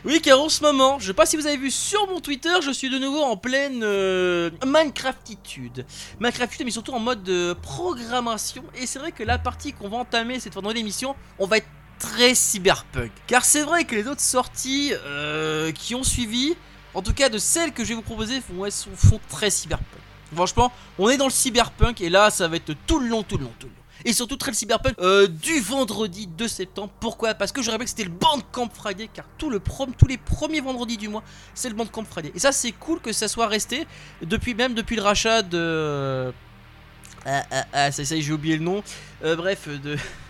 Oui 0.07 0.23
car 0.23 0.41
en 0.41 0.49
ce 0.49 0.63
moment, 0.63 0.99
je 0.99 1.09
sais 1.09 1.13
pas 1.13 1.27
si 1.27 1.37
vous 1.37 1.47
avez 1.47 1.59
vu 1.59 1.71
sur 1.71 2.09
mon 2.09 2.21
Twitter, 2.21 2.55
je 2.63 2.71
suis 2.71 2.89
de 2.89 2.99
nouveau 2.99 3.23
en 3.23 3.37
pleine 3.37 3.83
euh, 3.83 4.51
Minecraftitude. 4.67 5.85
Minecraftitude 6.21 6.65
mais 6.65 6.73
surtout 6.73 6.93
en 6.93 7.01
mode 7.01 7.23
de 7.23 7.55
programmation 7.61 8.65
et 8.81 8.87
c'est 8.87 8.99
vrai 8.99 9.13
que 9.13 9.23
la 9.23 9.39
partie 9.39 9.75
qu'on 9.75 9.91
va 9.91 9.99
entamer 9.99 10.41
cette 10.41 10.55
fois 10.55 10.63
dans 10.63 10.73
l'émission, 10.73 11.15
on 11.39 11.47
va 11.47 11.59
être 11.59 11.69
très 11.99 12.35
cyberpunk. 12.35 13.11
Car 13.27 13.45
c'est 13.45 13.63
vrai 13.63 13.85
que 13.85 13.95
les 13.95 14.07
autres 14.07 14.21
sorties 14.21 14.93
euh, 15.05 15.73
qui 15.73 15.95
ont 15.95 16.05
suivi, 16.05 16.55
en 16.95 17.03
tout 17.03 17.13
cas 17.13 17.29
de 17.29 17.39
celles 17.39 17.73
que 17.73 17.85
je 17.85 17.91
vais 17.91 17.95
vous 17.95 18.03
proposer, 18.03 18.41
font, 18.41 19.21
très 19.29 19.51
cyberpunk. 19.51 19.87
Franchement, 20.35 20.73
on 20.99 21.09
est 21.09 21.17
dans 21.17 21.27
le 21.27 21.31
cyberpunk 21.31 22.01
et 22.01 22.11
là 22.11 22.31
ça 22.31 22.49
va 22.49 22.57
être 22.57 22.75
tout 22.87 23.01
le 23.01 23.09
long, 23.09 23.23
tout 23.23 23.39
le 23.39 23.45
long, 23.45 23.53
tout 23.59 23.67
le 23.67 23.73
long. 23.73 23.79
Et 24.05 24.13
surtout 24.13 24.37
très 24.37 24.53
le 24.53 24.57
cyberpunk 24.57 24.95
euh, 25.01 25.27
du 25.27 25.59
vendredi 25.61 26.29
2 26.29 26.47
septembre. 26.47 26.93
Pourquoi? 27.01 27.35
Parce 27.35 27.51
que 27.51 27.63
je 27.63 27.71
rappelle 27.71 27.87
que 27.87 27.91
c'était 27.91 28.05
le 28.05 28.11
Bandcamp 28.11 28.69
Friday, 28.73 29.09
car 29.13 29.25
tout 29.39 29.51
le 29.51 29.59
prom, 29.59 29.93
tous 29.99 30.07
les 30.07 30.19
premiers 30.19 30.61
vendredis 30.61 30.97
du 30.97 31.09
mois, 31.09 31.25
c'est 31.55 31.69
le 31.69 31.75
Bandcamp 31.75 32.05
Friday. 32.05 32.31
Et 32.35 32.39
ça 32.39 32.53
c'est 32.53 32.73
cool 32.73 33.01
que 33.01 33.13
ça 33.13 33.27
soit 33.27 33.49
resté 33.49 33.87
depuis 34.23 34.55
même 34.55 34.75
depuis 34.75 34.97
le 34.97 35.03
rachat 35.03 35.43
de 35.43 36.33
ah, 37.27 37.45
ah, 37.51 37.65
ah, 37.73 37.93
ça, 37.93 38.03
j'ai 38.05 38.33
oublié 38.33 38.57
le 38.57 38.65
nom. 38.65 38.83
Euh, 39.25 39.37
bref, 39.37 39.69
de 39.69 39.97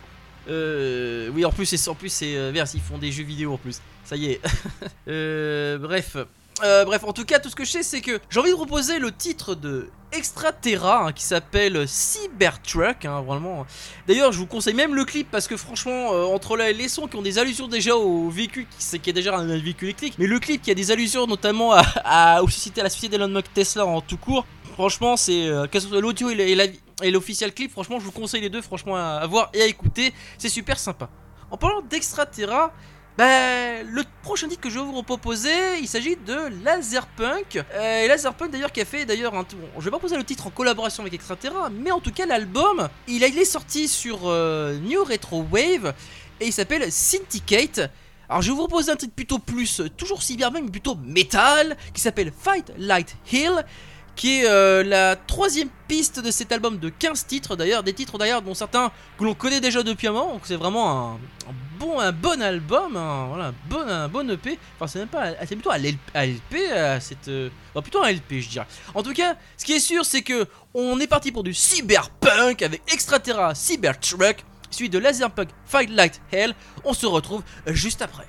euh, 0.48 1.30
oui, 1.34 1.44
en 1.44 1.50
plus, 1.52 1.66
c'est 1.66 1.88
en 1.88 1.94
plus 1.94 2.08
c'est 2.10 2.36
euh, 2.36 2.52
merde, 2.52 2.68
ils 2.74 2.80
font 2.80 2.98
des 2.98 3.12
jeux 3.12 3.24
vidéo 3.24 3.52
en 3.54 3.58
plus. 3.58 3.80
Ça 4.04 4.16
y 4.16 4.26
est. 4.32 4.40
Euh, 5.08 5.78
bref. 5.78 6.16
Euh, 6.64 6.84
bref, 6.84 7.04
en 7.04 7.12
tout 7.12 7.24
cas, 7.24 7.38
tout 7.38 7.48
ce 7.48 7.54
que 7.56 7.64
je 7.64 7.70
sais, 7.70 7.82
c'est 7.82 8.00
que 8.00 8.18
j'ai 8.30 8.40
envie 8.40 8.50
de 8.50 8.56
proposer 8.56 8.98
le 8.98 9.12
titre 9.12 9.54
de 9.54 9.88
Extraterra 10.12 11.06
hein, 11.06 11.12
qui 11.12 11.22
s'appelle 11.22 11.86
Cybertruck. 11.88 13.04
Hein, 13.04 13.22
vraiment. 13.22 13.64
D'ailleurs, 14.06 14.32
je 14.32 14.38
vous 14.38 14.46
conseille 14.46 14.74
même 14.74 14.94
le 14.94 15.04
clip 15.04 15.28
parce 15.30 15.46
que 15.46 15.56
franchement, 15.56 16.12
euh, 16.12 16.24
entre 16.24 16.56
là, 16.56 16.70
les 16.72 16.88
sons 16.88 17.06
qui 17.06 17.16
ont 17.16 17.22
des 17.22 17.38
allusions 17.38 17.68
déjà 17.68 17.94
au 17.96 18.28
véhicule 18.28 18.66
qui, 18.76 18.98
qui 18.98 19.10
est 19.10 19.12
déjà 19.12 19.36
un 19.36 19.46
véhicule 19.46 19.88
électrique, 19.88 20.14
mais 20.18 20.26
le 20.26 20.38
clip 20.40 20.60
qui 20.60 20.70
a 20.70 20.74
des 20.74 20.90
allusions 20.90 21.26
notamment 21.26 21.72
à, 21.72 21.82
à, 22.04 22.40
sociétés- 22.42 22.80
à 22.80 22.84
la 22.84 22.90
société 22.90 23.16
d'Elon 23.16 23.28
Musk 23.28 23.52
Tesla 23.54 23.86
en 23.86 24.00
tout 24.00 24.16
court. 24.18 24.44
Franchement, 24.74 25.16
c'est 25.16 25.46
euh, 25.46 25.66
l'audio 26.00 26.28
et 26.30 26.34
et 26.34 26.54
la- 26.54 26.66
et 27.02 27.10
l'official 27.10 27.52
clip. 27.52 27.70
Franchement, 27.70 28.00
je 28.00 28.04
vous 28.04 28.12
conseille 28.12 28.40
les 28.40 28.50
deux, 28.50 28.62
franchement, 28.62 28.96
à, 28.96 29.26
voir 29.26 29.50
et 29.54 29.62
à 29.62 29.66
écouter. 29.66 30.12
C'est 30.38 30.48
super 30.48 30.78
sympa. 30.78 31.08
En 31.50 31.56
parlant 31.56 31.82
d'Extraterra, 31.82 32.72
bah, 33.16 33.82
le 33.82 34.04
prochain 34.22 34.46
titre 34.46 34.60
que 34.60 34.70
je 34.70 34.78
vais 34.78 34.84
vous 34.84 35.02
proposer, 35.02 35.50
il 35.80 35.88
s'agit 35.88 36.16
de 36.16 36.64
Laserpunk. 36.64 37.56
Euh, 37.74 38.04
et 38.04 38.06
Laserpunk 38.06 38.52
d'ailleurs 38.52 38.70
qui 38.70 38.80
a 38.80 38.84
fait 38.84 39.04
d'ailleurs 39.06 39.34
un... 39.34 39.42
Bon, 39.42 39.80
je 39.80 39.84
vais 39.84 39.90
pas 39.90 39.98
poser 39.98 40.16
le 40.16 40.22
titre 40.22 40.46
en 40.46 40.50
collaboration 40.50 41.02
avec 41.02 41.14
Extraterra, 41.14 41.68
mais 41.68 41.90
en 41.90 41.98
tout 41.98 42.12
cas 42.12 42.26
l'album, 42.26 42.88
il, 43.08 43.24
est 43.24 43.44
sorti 43.44 43.88
sur 43.88 44.20
euh, 44.24 44.78
New 44.78 45.02
Retro 45.02 45.44
Wave 45.50 45.94
et 46.40 46.46
il 46.46 46.52
s'appelle 46.52 46.92
Syndicate. 46.92 47.90
Alors 48.28 48.42
je 48.42 48.52
vais 48.52 48.56
vous 48.56 48.68
proposer 48.68 48.92
un 48.92 48.96
titre 48.96 49.14
plutôt 49.14 49.40
plus, 49.40 49.80
euh, 49.80 49.88
toujours 49.88 50.22
cyberpunk, 50.22 50.66
mais 50.66 50.70
plutôt 50.70 50.94
métal, 50.94 51.76
qui 51.94 52.00
s'appelle 52.00 52.30
Fight 52.30 52.72
Light 52.76 53.16
Hill 53.32 53.64
qui 54.18 54.40
est 54.40 54.48
euh, 54.48 54.82
la 54.82 55.14
troisième 55.14 55.68
piste 55.86 56.18
de 56.18 56.32
cet 56.32 56.50
album 56.50 56.78
de 56.78 56.88
15 56.88 57.24
titres. 57.26 57.54
D'ailleurs, 57.54 57.84
des 57.84 57.92
titres 57.92 58.18
d'ailleurs 58.18 58.42
dont 58.42 58.52
certains 58.52 58.90
que 59.16 59.24
l'on 59.24 59.32
connaît 59.34 59.60
déjà 59.60 59.84
depuis 59.84 60.08
un 60.08 60.12
moment, 60.12 60.32
donc 60.32 60.42
c'est 60.44 60.56
vraiment 60.56 60.90
un, 60.90 61.12
un 61.48 62.12
bon, 62.12 62.32
un 62.32 62.40
album, 62.40 62.96
un, 62.96 63.28
voilà, 63.28 63.52
un 63.80 64.08
bon, 64.08 64.28
un 64.28 64.32
EP, 64.32 64.58
enfin 64.74 64.88
c'est 64.88 64.98
même 64.98 65.08
pas, 65.08 65.34
c'est 65.46 65.54
plutôt 65.54 65.70
à 65.70 65.78
l'LP, 65.78 66.00
à 66.14 66.26
LP, 66.26 66.56
à 66.74 67.00
cette, 67.00 67.28
euh, 67.28 67.48
plutôt 67.80 68.02
un 68.02 68.10
LP 68.10 68.40
je 68.40 68.48
dirais. 68.48 68.66
En 68.92 69.04
tout 69.04 69.12
cas, 69.12 69.36
ce 69.56 69.64
qui 69.64 69.74
est 69.74 69.80
sûr 69.80 70.04
c'est 70.04 70.22
que 70.22 70.46
on 70.74 70.98
est 70.98 71.06
parti 71.06 71.30
pour 71.30 71.44
du 71.44 71.54
cyberpunk 71.54 72.62
avec 72.62 72.82
Extraterra 72.92 73.54
Cybertruck, 73.54 74.44
suivi 74.70 74.90
de 74.90 74.98
Laserpunk 74.98 75.48
Fight 75.64 75.90
Light 75.90 76.20
Hell, 76.32 76.54
on 76.84 76.92
se 76.92 77.06
retrouve 77.06 77.44
juste 77.68 78.02
après. 78.02 78.26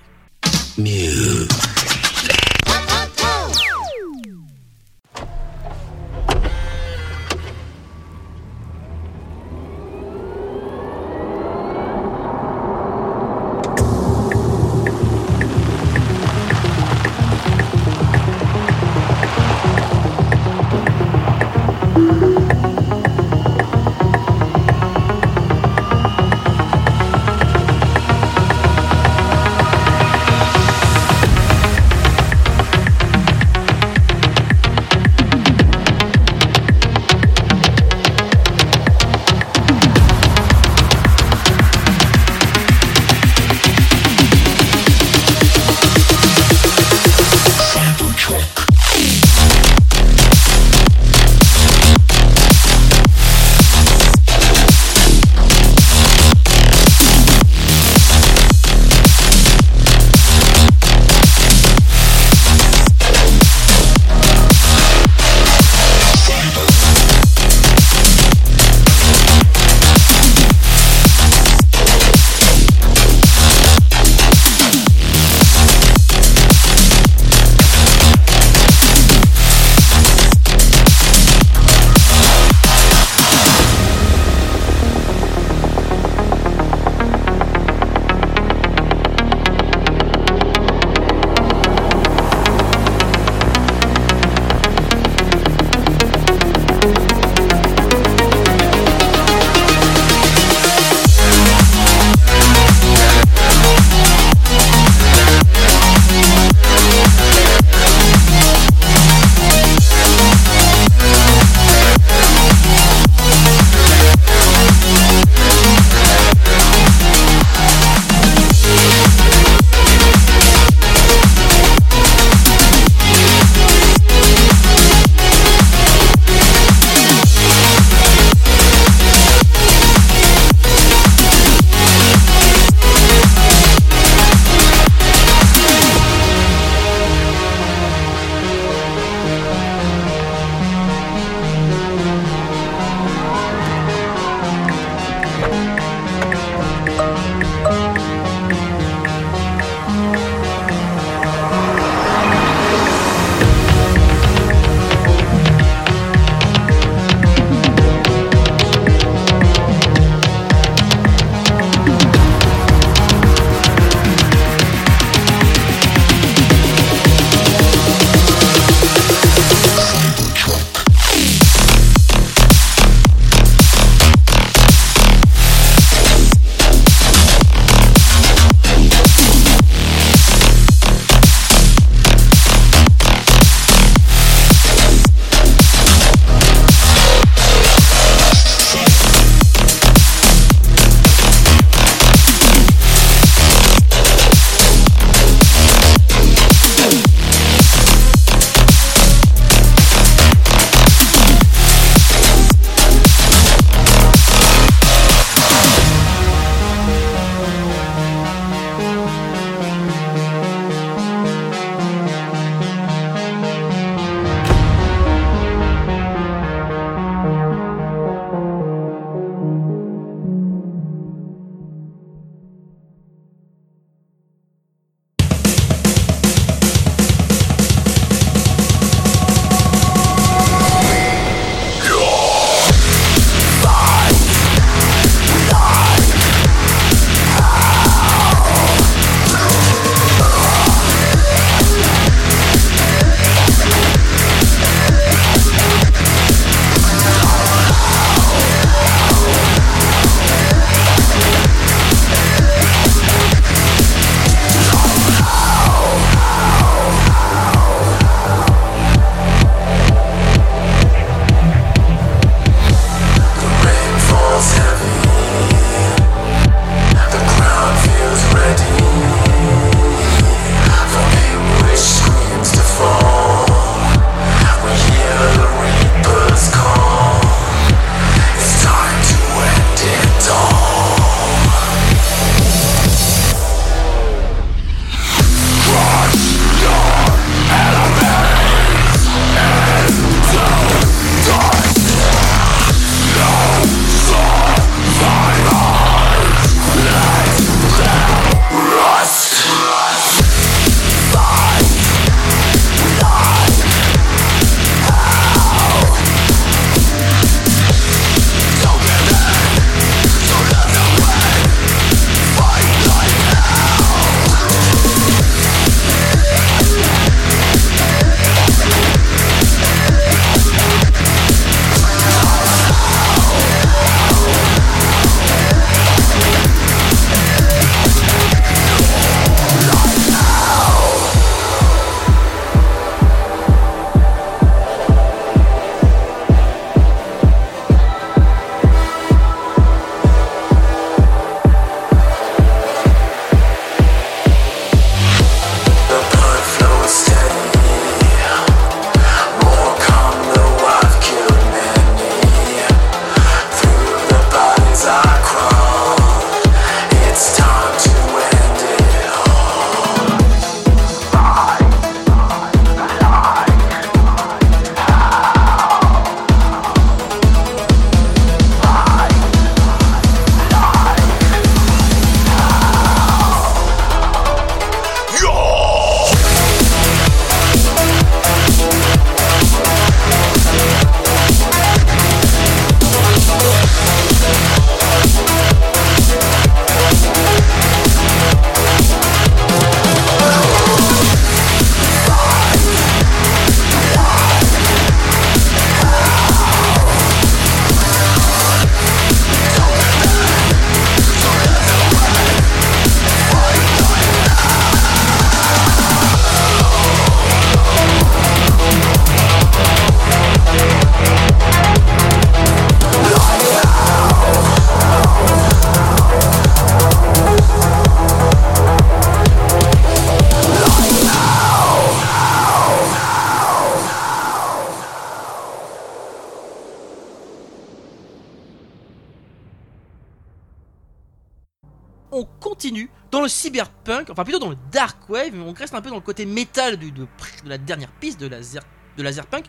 Enfin 434.09 434.23
plutôt 434.23 434.39
dans 434.39 434.49
le 434.49 434.57
dark 434.71 434.97
wave, 435.09 435.31
mais 435.33 435.43
on 435.43 435.53
reste 435.53 435.73
un 435.73 435.81
peu 435.81 435.89
dans 435.89 435.95
le 435.95 436.01
côté 436.01 436.25
métal 436.25 436.77
de, 436.77 437.07
la 437.45 437.57
dernière 437.57 437.91
piste 437.91 438.19
de 438.19 438.27
la, 438.27 438.41
zer- 438.41 438.63
de 438.97 439.03
la 439.03 439.11
Zerpunk. 439.11 439.45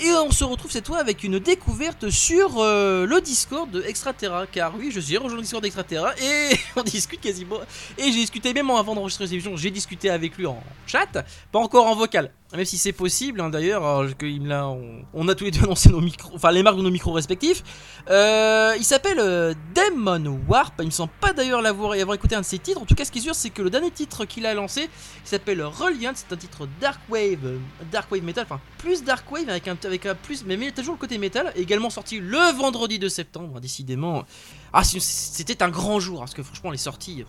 Et 0.00 0.12
on 0.12 0.30
se 0.30 0.44
retrouve 0.44 0.70
cette 0.70 0.86
fois 0.86 0.98
avec 0.98 1.24
une 1.24 1.40
découverte 1.40 2.08
sur 2.08 2.58
euh, 2.58 3.04
le 3.04 3.20
Discord 3.20 3.68
de 3.68 3.82
Extraterra. 3.82 4.46
Car 4.46 4.72
oui, 4.78 4.90
je 4.92 5.00
suis 5.00 5.16
rejoint 5.16 5.36
le 5.36 5.42
Discord 5.42 5.62
d'Extraterra 5.62 6.12
et 6.22 6.56
on 6.76 6.82
discute 6.82 7.20
quasiment. 7.20 7.56
Et 7.96 8.04
j'ai 8.04 8.12
discuté 8.12 8.54
même 8.54 8.70
avant 8.70 8.94
d'enregistrer 8.94 9.24
cette 9.24 9.32
émission, 9.32 9.56
j'ai 9.56 9.72
discuté 9.72 10.08
avec 10.08 10.36
lui 10.38 10.46
en 10.46 10.62
chat, 10.86 11.24
pas 11.50 11.58
encore 11.58 11.86
en 11.86 11.96
vocal. 11.96 12.30
Même 12.54 12.64
si 12.64 12.78
c'est 12.78 12.92
possible, 12.92 13.42
hein, 13.42 13.50
d'ailleurs, 13.50 13.82
on, 13.82 15.04
on 15.12 15.28
a 15.28 15.34
tous 15.34 15.44
les 15.44 15.50
deux 15.50 15.64
annoncé 15.64 15.90
nos 15.90 16.00
micros, 16.00 16.32
enfin 16.34 16.50
les 16.50 16.62
marques 16.62 16.78
de 16.78 16.82
nos 16.82 16.90
micros 16.90 17.12
respectifs. 17.12 17.62
Euh, 18.08 18.74
il 18.78 18.84
s'appelle 18.84 19.18
euh, 19.20 19.52
Demon 19.74 20.40
Warp. 20.48 20.72
Il 20.78 20.86
me 20.86 20.90
semble 20.90 21.12
pas 21.20 21.34
d'ailleurs 21.34 21.60
l'avoir 21.60 21.94
y 21.94 22.00
avoir 22.00 22.14
écouté 22.14 22.36
un 22.36 22.40
de 22.40 22.46
ses 22.46 22.58
titres. 22.58 22.80
En 22.80 22.86
tout 22.86 22.94
cas, 22.94 23.04
ce 23.04 23.12
qui 23.12 23.18
est 23.18 23.22
sûr, 23.22 23.34
c'est 23.34 23.50
que 23.50 23.60
le 23.60 23.68
dernier 23.68 23.90
titre 23.90 24.24
qu'il 24.24 24.46
a 24.46 24.54
lancé, 24.54 24.88
il 25.24 25.28
s'appelle 25.28 25.62
Reliant. 25.62 26.12
C'est 26.14 26.32
un 26.32 26.38
titre 26.38 26.66
Dark 26.80 27.00
Wave, 27.10 27.58
Dark 27.92 28.10
Wave 28.10 28.22
Metal, 28.22 28.44
enfin 28.48 28.60
plus 28.78 29.04
Dark 29.04 29.30
Wave 29.30 29.50
avec 29.50 29.68
un, 29.68 29.76
avec 29.88 30.06
un 30.06 30.14
plus, 30.14 30.44
mais, 30.44 30.56
mais 30.56 30.70
toujours 30.70 30.94
le 30.94 31.00
côté 31.00 31.18
métal. 31.18 31.52
Également 31.56 31.90
sorti 31.90 32.20
le 32.20 32.52
vendredi 32.56 32.98
de 32.98 33.08
septembre, 33.08 33.60
décidément. 33.60 34.24
Ah, 34.72 34.84
c'était 34.84 35.62
un 35.62 35.68
grand 35.70 35.98
jour, 35.98 36.20
parce 36.20 36.34
que 36.34 36.42
franchement, 36.42 36.70
les 36.70 36.78
sorties. 36.78 37.24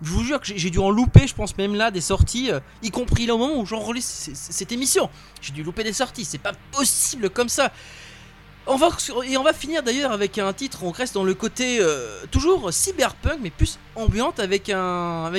Je 0.00 0.10
vous 0.10 0.24
jure 0.24 0.40
que 0.40 0.46
j'ai 0.46 0.70
dû 0.70 0.78
en 0.78 0.90
louper, 0.90 1.26
je 1.26 1.34
pense 1.34 1.56
même 1.58 1.74
là, 1.74 1.90
des 1.90 2.00
sorties, 2.00 2.50
euh, 2.50 2.60
y 2.82 2.90
compris 2.90 3.26
là 3.26 3.34
au 3.34 3.38
moment 3.38 3.60
où 3.60 3.66
j'enregistre 3.66 4.30
cette 4.34 4.72
émission. 4.72 5.10
J'ai 5.40 5.52
dû 5.52 5.62
louper 5.62 5.84
des 5.84 5.92
sorties, 5.92 6.24
c'est 6.24 6.38
pas 6.38 6.52
possible 6.72 7.28
comme 7.28 7.48
ça. 7.48 7.72
On 8.72 8.76
va, 8.76 8.88
et 9.26 9.36
on 9.36 9.42
va 9.42 9.52
finir 9.52 9.82
d'ailleurs 9.82 10.12
avec 10.12 10.38
un 10.38 10.52
titre, 10.52 10.84
on 10.84 10.92
reste 10.92 11.14
dans 11.14 11.24
le 11.24 11.34
côté 11.34 11.78
euh, 11.80 12.24
toujours 12.30 12.72
cyberpunk, 12.72 13.40
mais 13.42 13.50
plus 13.50 13.80
ambiante, 13.96 14.38
avec 14.38 14.70
un, 14.70 15.32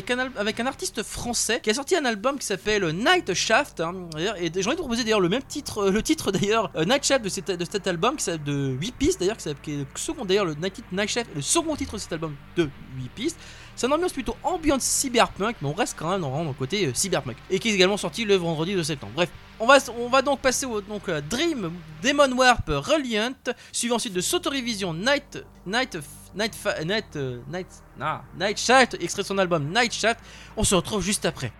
artiste 0.66 1.02
français 1.02 1.62
qui 1.64 1.70
a 1.70 1.74
sorti 1.74 1.96
un 1.96 2.04
album 2.04 2.38
qui 2.38 2.46
s'appelle 2.46 2.86
Night 2.90 3.34
Shaft. 3.34 3.80
hein, 3.80 3.94
et 4.38 4.52
j'ai 4.54 4.68
envie 4.68 4.76
de 4.76 4.82
proposer 4.82 5.06
d'ailleurs 5.06 5.22
le 5.22 5.30
même 5.30 5.44
titre, 5.44 5.78
euh, 5.78 5.92
le 5.92 6.04
titre 6.04 6.34
d'ailleurs, 6.34 6.72
euh, 6.76 6.84
Night 6.84 7.06
Shaft 7.06 7.24
de, 7.24 7.30
cet- 7.30 7.88
album, 7.88 8.18
qui 8.18 8.30
de 8.38 8.76
8 8.82 8.92
pistes 8.96 9.22
d'ailleurs, 9.22 9.38
qui 9.38 9.72
est 9.72 9.78
le 9.78 9.86
second 9.96 10.26
d'ailleurs, 10.26 10.44
le 10.46 10.56
Night, 10.56 10.84
Night 10.92 11.10
Shaft, 11.10 11.30
le 11.34 11.42
second 11.42 11.78
titre 11.78 11.94
de 11.94 12.00
cet 12.00 12.12
album 12.12 12.36
de 12.58 12.70
8 12.98 13.10
pistes. 13.16 13.40
C'est 13.82 13.88
une 13.88 13.94
ambiance 13.94 14.14
plutôt 14.14 14.36
ambiante 14.44 14.82
cyberpunk, 14.82 15.56
mais 15.60 15.68
on 15.68 15.74
reste 15.74 15.96
quand 15.98 16.12
même 16.12 16.22
dans, 16.22 16.44
le 16.44 16.54
côté 16.54 16.86
euh, 16.86 16.94
cyberpunk. 16.94 17.36
Et 17.50 17.58
qui 17.58 17.70
est 17.70 17.74
également 17.74 17.98
sorti 17.98 18.26
le 18.26 18.36
vendredi 18.36 18.76
de 18.76 18.84
septembre. 18.84 19.14
Bref, 19.16 19.30
on 19.60 19.66
va, 19.66 19.80
on 19.98 20.08
va 20.08 20.22
donc 20.22 20.40
passer 20.40 20.68
au 20.68 20.84
euh, 21.10 21.22
Dream, 21.28 21.72
Demon 22.04 22.32
Warp, 22.38 22.68
Reliant, 22.68 23.34
suivi 23.72 23.92
ensuite 23.92 24.14
de 24.14 24.22
Sotori 24.22 24.62
Vision, 24.62 24.94
Night, 24.94 25.44
Night, 25.66 25.98
Night, 26.36 26.56
Night, 26.86 27.16
euh, 27.16 27.40
Night, 27.52 27.66
ah, 28.00 28.22
Night 28.40 28.60
Shaft, 28.60 28.98
extrait 29.02 29.24
de 29.24 29.28
son 29.28 29.40
album 29.40 29.74
Night 29.74 29.94
Shaft. 29.94 30.20
On 30.56 30.64
se 30.64 30.76
retrouve 30.76 31.02
juste 31.02 31.26
après. 31.26 31.52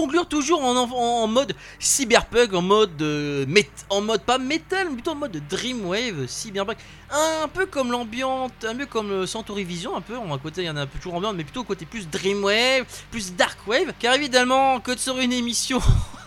Conclure 0.00 0.26
toujours 0.26 0.64
en, 0.64 1.26
mode 1.26 1.54
cyberpunk, 1.78 2.54
en 2.54 2.62
mode 2.62 3.02
euh, 3.02 3.44
en 3.90 4.00
mode 4.00 4.22
pas 4.22 4.38
metal, 4.38 4.86
mais 4.88 4.94
plutôt 4.94 5.10
en 5.10 5.16
mode 5.16 5.42
dreamwave, 5.50 6.26
cyberpunk, 6.26 6.78
un 7.10 7.48
peu 7.48 7.66
comme 7.66 7.92
l'ambiance, 7.92 8.50
un 8.66 8.74
peu 8.74 8.86
comme 8.86 9.10
euh, 9.10 9.26
Centauri 9.26 9.64
Vision, 9.64 9.94
un 9.96 10.00
peu. 10.00 10.16
En 10.16 10.38
côté, 10.38 10.62
il 10.62 10.66
y 10.66 10.70
en 10.70 10.76
a 10.78 10.82
un 10.82 10.86
peu 10.86 10.98
toujours 10.98 11.14
ambiante, 11.14 11.36
mais 11.36 11.44
plutôt 11.44 11.64
côté 11.64 11.84
plus 11.84 12.08
dreamwave, 12.08 12.86
plus 13.10 13.34
darkwave. 13.34 13.92
Car 13.98 14.14
évidemment, 14.14 14.80
que 14.80 14.96
serait 14.96 15.24
une 15.24 15.34
émission 15.34 15.80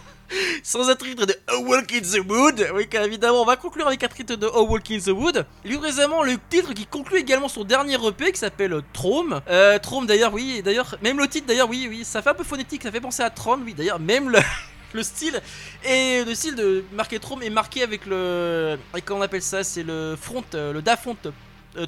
sans 0.64 0.90
un 0.90 0.96
titre 0.96 1.26
de 1.26 1.36
A 1.48 1.58
Walk 1.58 1.94
in 1.94 2.02
the 2.02 2.30
Wood. 2.30 2.68
Oui, 2.74 2.88
car 2.88 3.04
évidemment, 3.04 3.42
on 3.42 3.46
va 3.46 3.56
conclure 3.56 3.88
avec 3.88 4.04
un 4.04 4.08
titre 4.08 4.36
de 4.36 4.48
A 4.48 4.62
Walk 4.62 4.92
in 4.92 5.00
the 5.00 5.10
Wood. 5.10 5.46
Lui 5.66 5.78
récemment, 5.78 6.24
le 6.24 6.38
titre 6.50 6.74
qui 6.74 6.86
conclut 6.86 7.20
également 7.20 7.48
son 7.48 7.64
dernier 7.64 7.96
EP 7.96 8.32
qui 8.32 8.40
s'appelle 8.40 8.82
Trome. 8.94 9.42
Euh, 9.50 9.80
Trome 9.80 10.06
d'ailleurs, 10.06 10.34
oui, 10.34 10.56
et 10.58 10.62
d'ailleurs, 10.62 10.96
même 11.02 11.20
le 11.20 11.28
titre 11.28 11.48
d'ailleurs, 11.48 11.70
oui, 11.70 11.88
oui, 11.90 12.04
ça 12.04 12.22
fait 12.22 12.30
un 12.30 12.36
peu 12.36 12.44
phonétique, 12.44 12.84
ça 12.84 12.92
fait 12.92 13.02
penser 13.02 13.24
à 13.24 13.30
Tron, 13.30 13.60
oui, 13.64 13.74
d'ailleurs, 13.74 14.00
même 14.00 14.30
le. 14.30 14.40
Le 14.94 15.02
style 15.02 15.42
et 15.84 16.24
le 16.24 16.36
style 16.36 16.54
de 16.54 16.86
marqué 16.94 17.18
Trome 17.18 17.42
est 17.42 17.50
marqué 17.50 17.82
avec 17.82 18.06
le 18.06 18.78
avec 18.92 19.06
comment 19.06 19.22
on 19.22 19.24
appelle 19.24 19.42
ça 19.42 19.64
c'est 19.64 19.82
le 19.82 20.16
front 20.16 20.44
euh, 20.54 20.72
le 20.72 20.84
Dafont 20.84 21.18
euh, 21.26 21.32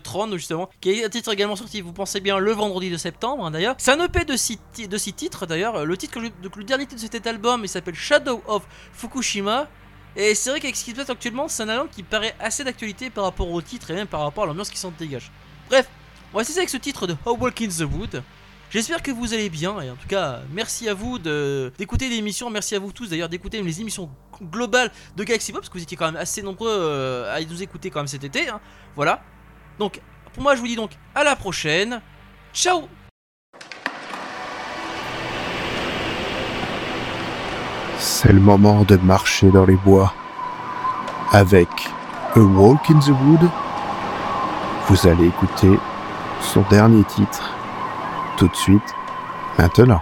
Tron 0.04 0.32
justement 0.34 0.70
qui 0.82 0.92
est 0.92 1.06
un 1.06 1.10
titre 1.10 1.32
également 1.32 1.56
sorti 1.56 1.82
vous 1.82 1.94
pensez 1.94 2.20
bien 2.20 2.38
le 2.38 2.52
vendredi 2.52 2.90
de 2.90 2.98
septembre 2.98 3.46
hein, 3.46 3.52
d'ailleurs 3.52 3.76
c'est 3.78 3.92
un 3.92 4.04
EP 4.04 4.26
de 4.26 4.36
6 4.36 4.60
de 4.90 4.98
six 4.98 5.14
titres 5.14 5.46
d'ailleurs 5.46 5.86
le 5.86 5.96
le 5.96 6.64
dernier 6.64 6.86
titre 6.86 7.02
de 7.02 7.12
cet 7.12 7.28
album 7.28 7.62
il 7.64 7.70
s'appelle 7.70 7.96
Shadow 7.96 8.42
of 8.48 8.64
Fukushima 8.94 9.68
et 10.16 10.34
c'est 10.36 10.50
vrai 10.50 10.60
qu'avec 10.60 10.76
ce 10.76 10.84
qui 10.84 10.92
se 10.92 10.96
passe 10.96 11.10
actuellement 11.10 11.48
c'est 11.48 11.64
un 11.64 11.70
album 11.70 11.88
qui 11.90 12.04
paraît 12.04 12.36
assez 12.40 12.64
d'actualité 12.64 13.10
par 13.10 13.24
rapport 13.26 13.50
au 13.50 13.62
titre 13.62 13.92
et 13.92 13.94
même 13.94 14.08
par 14.08 14.22
rapport 14.22 14.44
à 14.44 14.48
l'ambiance 14.48 14.70
qui 14.70 14.78
s'en 14.78 14.92
dégage 14.98 15.32
bref 15.70 15.88
on 16.34 16.38
va 16.38 16.44
cesser 16.44 16.60
avec 16.60 16.70
ce 16.70 16.78
titre 16.78 17.08
de 17.08 17.16
How 17.26 17.38
Walk 17.38 17.62
in 17.62 17.68
the 17.68 17.82
Wood 17.82 18.24
J'espère 18.72 19.02
que 19.02 19.12
vous 19.12 19.34
allez 19.34 19.50
bien 19.50 19.80
et 19.80 19.90
en 19.90 19.96
tout 19.96 20.08
cas 20.08 20.42
merci 20.52 20.90
à 20.90 20.94
vous 20.94 21.18
d'écouter 21.20 22.10
l'émission, 22.10 22.50
merci 22.50 22.76
à 22.76 22.80
vous 22.80 22.92
tous 22.92 23.08
d'ailleurs 23.08 23.30
d'écouter 23.30 23.62
les 23.62 23.80
émissions 23.80 24.10
globales 24.42 24.92
de 25.16 25.24
Galaxy 25.24 25.52
Pop 25.52 25.62
parce 25.62 25.70
que 25.70 25.78
vous 25.78 25.84
étiez 25.84 25.96
quand 25.96 26.08
même 26.08 26.18
assez 26.18 26.42
nombreux 26.42 26.68
euh, 26.70 27.34
à 27.34 27.42
nous 27.42 27.62
écouter 27.62 27.90
quand 27.90 28.00
même 28.00 28.08
cet 28.08 28.24
été. 28.24 28.50
hein. 28.50 28.60
Voilà. 28.96 29.24
Donc 29.80 30.02
pour 30.34 30.44
moi 30.44 30.56
je 30.56 30.62
vous 30.62 30.68
dis 30.68 30.76
donc 30.76 30.92
à 31.14 31.24
la 31.24 31.36
prochaine. 31.36 32.02
Ciao 32.54 32.88
C'est 37.98 38.34
le 38.34 38.40
moment 38.40 38.84
de 38.84 38.98
marcher 38.98 39.50
dans 39.50 39.66
les 39.66 39.76
bois. 39.76 40.14
Avec 41.32 41.68
A 42.36 42.40
Walk 42.40 42.90
in 42.90 43.00
the 43.00 43.10
Wood, 43.10 43.50
vous 44.88 45.08
allez 45.08 45.28
écouter 45.28 45.80
son 46.40 46.62
dernier 46.70 47.04
titre 47.06 47.52
tout 48.38 48.48
de 48.48 48.56
suite, 48.56 48.96
maintenant. 49.58 50.02